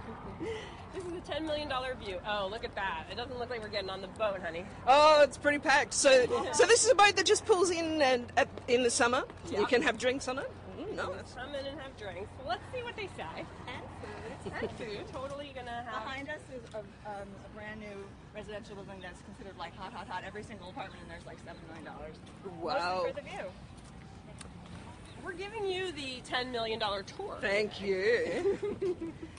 dollar. 1.25 1.33
this 1.33 1.33
is 1.33 1.33
a 1.33 1.33
ten 1.33 1.45
million 1.45 1.69
dollar 1.69 1.95
view. 1.95 2.19
Oh, 2.27 2.47
look 2.49 2.63
at 2.63 2.75
that! 2.75 3.05
It 3.11 3.15
doesn't 3.15 3.37
look 3.37 3.49
like 3.49 3.61
we're 3.61 3.69
getting 3.69 3.89
on 3.89 4.01
the 4.01 4.07
boat, 4.07 4.39
honey. 4.41 4.65
Oh, 4.87 5.21
it's 5.23 5.37
pretty 5.37 5.59
packed. 5.59 5.93
So, 5.93 6.25
so 6.53 6.65
this 6.65 6.83
is 6.83 6.91
a 6.91 6.95
boat 6.95 7.15
that 7.15 7.25
just 7.25 7.45
pulls 7.45 7.71
in 7.71 8.01
and 8.01 8.31
at, 8.37 8.47
in 8.67 8.83
the 8.83 8.89
summer. 8.89 9.23
You 9.51 9.65
can 9.65 9.81
have 9.81 9.97
drinks 9.97 10.27
on 10.27 10.39
it. 10.39 10.51
Mm. 10.79 10.95
Nice. 10.95 11.33
Come 11.35 11.55
in 11.55 11.65
and 11.65 11.79
have 11.79 11.97
drinks. 11.97 12.29
Let's 12.47 12.63
see 12.73 12.83
what 12.83 12.95
they 12.95 13.07
say. 13.17 13.23
And 13.35 13.85
food. 14.01 14.11
And 14.61 14.71
food. 14.77 15.07
Totally 15.11 15.51
gonna 15.55 15.85
have. 15.89 16.03
Behind 16.03 16.29
us 16.29 16.41
is 16.53 16.61
a, 16.75 16.79
um, 16.79 17.27
a 17.45 17.55
brand 17.55 17.79
new 17.79 18.05
residential 18.35 18.75
building 18.75 18.99
that's 19.01 19.21
considered 19.21 19.57
like 19.57 19.75
hot, 19.75 19.91
hot, 19.91 20.07
hot. 20.07 20.23
Every 20.25 20.43
single 20.43 20.69
apartment 20.69 21.01
in 21.01 21.09
there's 21.09 21.25
like 21.25 21.37
seven 21.39 21.61
million 21.67 21.85
dollars. 21.85 22.15
Wow. 22.61 23.01
Mostly 23.03 23.09
for 23.09 23.15
the 23.15 23.29
view. 23.29 23.51
We're 25.25 25.33
giving 25.33 25.65
you 25.65 25.91
the 25.91 26.21
$10 26.29 26.51
million 26.51 26.79
tour. 26.79 27.37
Thank 27.41 27.81
you. 27.81 28.59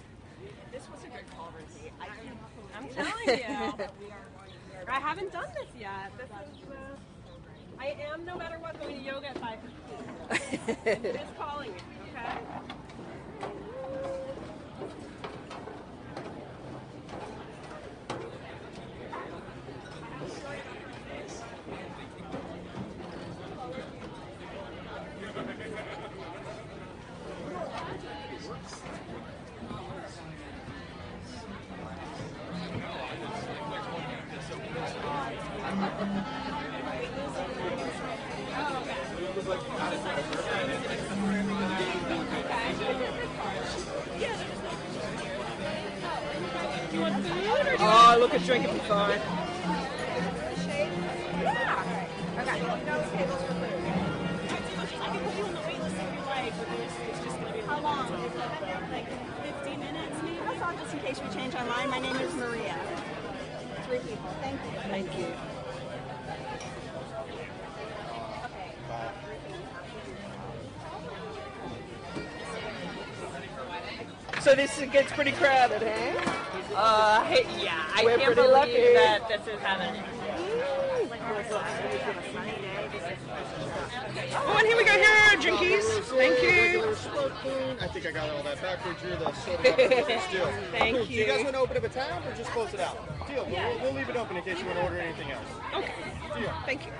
This 0.77 0.91
was 0.91 1.05
a 1.05 1.07
good 1.07 1.25
call, 1.35 1.51
Ruthie. 1.57 1.91
I 1.99 2.07
can't 2.07 2.37
I'm 2.77 2.89
telling 2.91 3.39
you. 3.39 3.77
that 3.79 3.95
we 3.99 4.11
are 4.12 4.29
going 4.37 4.51
here. 4.69 4.85
I 4.87 5.01
haven't 5.01 5.33
done 5.33 5.49
this 5.55 5.71
yet. 5.81 6.12
This 6.19 6.27
is. 6.27 6.69
Uh, 6.71 7.81
I 7.81 7.97
am, 8.12 8.27
no 8.27 8.37
matter 8.37 8.59
what, 8.59 8.79
going 8.79 8.97
to 8.99 9.03
yoga 9.03 9.31
at 9.31 9.41
5:15. 9.41 9.57
I'm 10.87 11.03
just 11.03 11.37
calling 11.39 11.71
it, 11.71 11.83
okay? 12.15 12.75
How 48.87 48.94
long? 57.83 58.09
Like 58.92 59.09
15 59.42 59.81
minutes? 59.81 60.16
That's 60.44 60.62
all, 60.62 60.72
just 60.77 60.94
in 60.94 61.01
case 61.01 61.20
we 61.20 61.29
change 61.35 61.55
our 61.57 61.66
mind. 61.66 61.90
My 61.90 61.99
name 61.99 62.14
is 62.14 62.33
Maria. 62.35 62.79
Three 63.88 63.99
people. 63.99 64.31
Thank 64.40 64.61
you. 64.62 64.70
Thank 64.88 65.18
you. 65.18 65.35
So 74.42 74.55
this 74.55 74.81
gets 74.92 75.11
pretty 75.12 75.33
crowded, 75.33 75.83
eh? 75.83 76.36
Uh, 76.77 77.25
yeah, 77.59 77.87
I 77.95 78.05
We're 78.05 78.19
can't 78.19 78.35
believe 78.35 78.51
lucky. 78.51 78.93
that 78.93 79.27
this 79.29 79.41
is 79.49 79.61
happening. 79.62 80.03
Oh, 84.39 84.57
and 84.59 84.67
here 84.67 84.77
we 84.77 84.85
go. 84.85 84.93
Here 84.93 85.09
are 85.09 85.31
our 85.31 85.37
drinkies. 85.41 85.85
Thank 86.12 86.43
you. 86.43 86.85
I 87.81 87.89
think 87.89 88.07
I 88.07 88.11
got 88.11 88.29
all 88.29 88.43
that 88.43 88.61
backwards. 88.61 89.03
You're 89.03 89.17
the 89.17 89.33
soda 89.33 89.73
operator 89.73 90.21
still. 90.29 90.53
Thank 90.73 91.09
Do 91.09 91.15
you 91.15 91.25
guys 91.25 91.45
want 91.45 91.55
to 91.55 91.61
open 91.61 91.79
up 91.79 91.85
a 91.85 91.89
tab 91.89 92.27
or 92.27 92.37
just 92.37 92.51
close 92.51 92.75
it 92.75 92.81
out? 92.81 93.27
Deal. 93.27 93.47
We'll, 93.51 93.81
we'll 93.81 93.95
leave 93.95 94.11
it 94.11 94.17
open 94.17 94.37
in 94.37 94.43
case 94.43 94.61
you 94.61 94.67
want 94.67 94.77
to 94.79 94.85
order 94.85 94.99
anything 94.99 95.31
else. 95.31 95.49
Okay. 95.75 95.95
Deal. 96.39 96.53
Thank 96.67 96.85
you. 96.85 96.93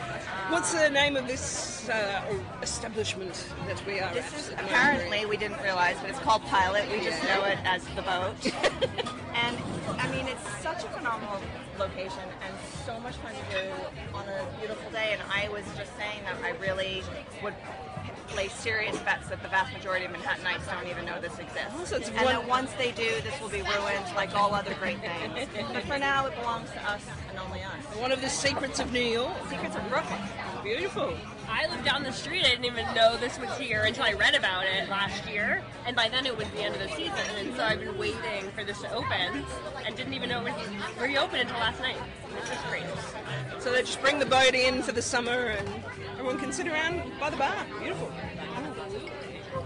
What's 0.50 0.74
the 0.74 0.90
name 0.90 1.16
of 1.16 1.28
this 1.28 1.88
uh, 1.88 2.22
establishment 2.60 3.48
that 3.68 3.80
we 3.86 4.00
are 4.00 4.12
This 4.12 4.26
at? 4.32 4.38
is 4.38 4.48
at 4.50 4.64
apparently 4.64 5.24
we 5.24 5.36
didn't 5.36 5.62
realize, 5.62 5.96
but 6.00 6.10
it's 6.10 6.18
called 6.18 6.42
Pilot. 6.42 6.90
We 6.90 7.04
just 7.04 7.22
know 7.22 7.44
it 7.44 7.58
as 7.64 7.84
the 7.94 8.02
boat. 8.02 8.34
and 9.34 9.56
I 9.96 10.10
mean, 10.10 10.26
it's 10.26 10.46
such 10.60 10.82
a 10.82 10.88
phenomenal 10.88 11.40
location 11.78 12.26
and 12.44 12.54
so 12.84 12.98
much 12.98 13.14
fun 13.16 13.32
to 13.32 13.62
do 13.62 13.70
on 14.12 14.24
a 14.28 14.44
beautiful 14.58 14.90
day. 14.90 15.12
And 15.12 15.22
I 15.32 15.48
was 15.50 15.64
just 15.78 15.96
saying 15.96 16.22
that 16.24 16.36
I 16.42 16.50
really 16.60 17.04
would 17.44 17.54
place 18.30 18.52
serious 18.54 18.96
bets 19.00 19.28
that 19.28 19.42
the 19.42 19.48
vast 19.48 19.72
majority 19.72 20.06
of 20.06 20.12
Manhattanites 20.12 20.70
don't 20.70 20.86
even 20.88 21.04
know 21.04 21.20
this 21.20 21.38
exists. 21.38 21.74
Oh, 21.74 21.84
so 21.84 21.96
it's 21.96 22.08
and 22.08 22.16
one- 22.18 22.34
that 22.34 22.48
once 22.48 22.72
they 22.78 22.92
do, 22.92 23.08
this 23.22 23.38
will 23.40 23.48
be 23.48 23.62
ruined 23.62 24.06
like 24.16 24.34
all 24.34 24.54
other 24.54 24.74
great 24.74 24.98
things. 25.00 25.48
but 25.72 25.82
for 25.84 25.98
now, 25.98 26.26
it 26.26 26.34
belongs 26.36 26.70
to 26.70 26.78
us 26.90 27.02
and 27.28 27.38
only 27.38 27.60
us. 27.62 27.84
One 28.00 28.12
of 28.12 28.20
the 28.20 28.28
secrets 28.28 28.78
of 28.80 28.92
New 28.92 29.00
York. 29.00 29.32
Secrets 29.48 29.76
of 29.76 29.88
Brooklyn. 29.88 30.20
Beautiful. 30.62 31.14
I 31.48 31.66
live 31.66 31.84
down 31.84 32.04
the 32.04 32.12
street. 32.12 32.44
I 32.44 32.50
didn't 32.50 32.66
even 32.66 32.86
know 32.94 33.16
this 33.16 33.38
was 33.40 33.50
here 33.58 33.82
until 33.82 34.04
I 34.04 34.12
read 34.12 34.36
about 34.36 34.64
it 34.66 34.88
last 34.88 35.26
year. 35.28 35.62
And 35.84 35.96
by 35.96 36.08
then 36.08 36.24
it 36.24 36.36
was 36.36 36.48
the 36.50 36.60
end 36.60 36.76
of 36.76 36.80
the 36.80 36.88
season. 36.94 37.14
And 37.38 37.56
so 37.56 37.64
I've 37.64 37.80
been 37.80 37.98
waiting 37.98 38.50
for 38.54 38.62
this 38.62 38.80
to 38.82 38.92
open 38.94 39.44
and 39.84 39.96
didn't 39.96 40.14
even 40.14 40.28
know 40.28 40.46
it 40.46 40.54
was 40.54 41.00
reopened 41.00 41.42
until 41.42 41.56
last 41.56 41.80
night. 41.80 41.96
It's 42.38 42.48
just 42.48 42.64
great. 42.68 42.84
So 43.58 43.72
they 43.72 43.80
just 43.80 44.00
bring 44.00 44.20
the 44.20 44.26
boat 44.26 44.54
in 44.54 44.82
for 44.82 44.92
the 44.92 45.02
summer 45.02 45.46
and 45.58 45.68
everyone 46.20 46.38
can 46.38 46.52
sit 46.52 46.68
around 46.68 47.00
by 47.18 47.30
the 47.30 47.36
bar. 47.38 47.64
Beautiful. 47.78 48.12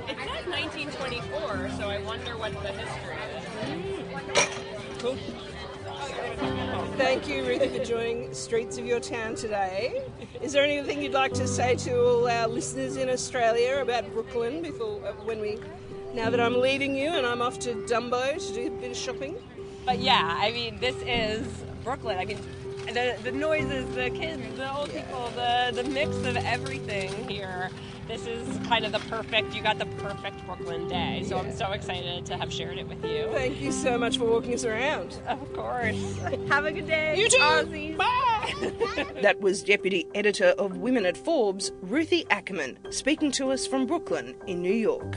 It 0.08 0.16
says 0.16 0.46
1924, 0.46 1.70
so 1.70 1.90
I 1.90 2.00
wonder 2.02 2.38
what 2.38 2.52
the 2.62 2.68
history 2.68 3.16
is. 4.38 5.02
Cool. 5.02 5.16
Thank 6.96 7.26
you, 7.26 7.44
Ruthie, 7.44 7.76
for 7.76 7.84
joining 7.84 8.32
Streets 8.32 8.78
of 8.78 8.86
Your 8.86 9.00
Town 9.00 9.34
today. 9.34 10.04
Is 10.42 10.52
there 10.52 10.62
anything 10.62 11.02
you'd 11.02 11.12
like 11.12 11.32
to 11.32 11.48
say 11.48 11.74
to 11.74 12.00
all 12.00 12.28
our 12.28 12.46
listeners 12.46 12.98
in 12.98 13.10
Australia 13.10 13.80
about 13.82 14.12
Brooklyn 14.12 14.62
before 14.62 15.04
uh, 15.04 15.12
when 15.24 15.40
we 15.40 15.58
now 16.14 16.30
that 16.30 16.38
I'm 16.38 16.60
leaving 16.60 16.94
you 16.94 17.08
and 17.08 17.26
I'm 17.26 17.42
off 17.42 17.58
to 17.60 17.74
Dumbo 17.88 18.34
to 18.46 18.54
do 18.54 18.68
a 18.68 18.70
bit 18.80 18.92
of 18.92 18.96
shopping? 18.96 19.34
But 19.84 19.98
yeah, 19.98 20.38
I 20.40 20.52
mean, 20.52 20.78
this 20.78 20.94
is 21.04 21.44
Brooklyn. 21.82 22.16
I 22.16 22.24
mean, 22.24 22.38
the, 22.92 23.16
the 23.22 23.32
noises, 23.32 23.92
the 23.94 24.10
kids, 24.10 24.42
the 24.56 24.74
old 24.76 24.90
people, 24.90 25.30
the, 25.34 25.70
the 25.74 25.84
mix 25.84 26.14
of 26.16 26.36
everything 26.36 27.12
here. 27.28 27.70
This 28.06 28.26
is 28.26 28.58
kind 28.66 28.84
of 28.84 28.92
the 28.92 28.98
perfect, 28.98 29.54
you 29.54 29.62
got 29.62 29.78
the 29.78 29.86
perfect 29.86 30.44
Brooklyn 30.46 30.88
day. 30.88 31.24
So 31.26 31.38
I'm 31.38 31.50
so 31.52 31.72
excited 31.72 32.26
to 32.26 32.36
have 32.36 32.52
shared 32.52 32.76
it 32.76 32.86
with 32.86 33.02
you. 33.02 33.30
Thank 33.32 33.62
you 33.62 33.72
so 33.72 33.96
much 33.96 34.18
for 34.18 34.26
walking 34.26 34.52
us 34.52 34.64
around. 34.64 35.18
Of 35.26 35.52
course. 35.54 36.18
Have 36.48 36.66
a 36.66 36.72
good 36.72 36.86
day. 36.86 37.18
You 37.18 37.30
too. 37.30 37.38
Aussies. 37.38 37.96
Bye. 37.96 39.06
that 39.22 39.40
was 39.40 39.62
Deputy 39.62 40.06
Editor 40.14 40.48
of 40.58 40.76
Women 40.76 41.06
at 41.06 41.16
Forbes, 41.16 41.72
Ruthie 41.80 42.26
Ackerman, 42.28 42.76
speaking 42.90 43.30
to 43.32 43.50
us 43.50 43.66
from 43.66 43.86
Brooklyn 43.86 44.34
in 44.46 44.60
New 44.60 44.74
York. 44.74 45.16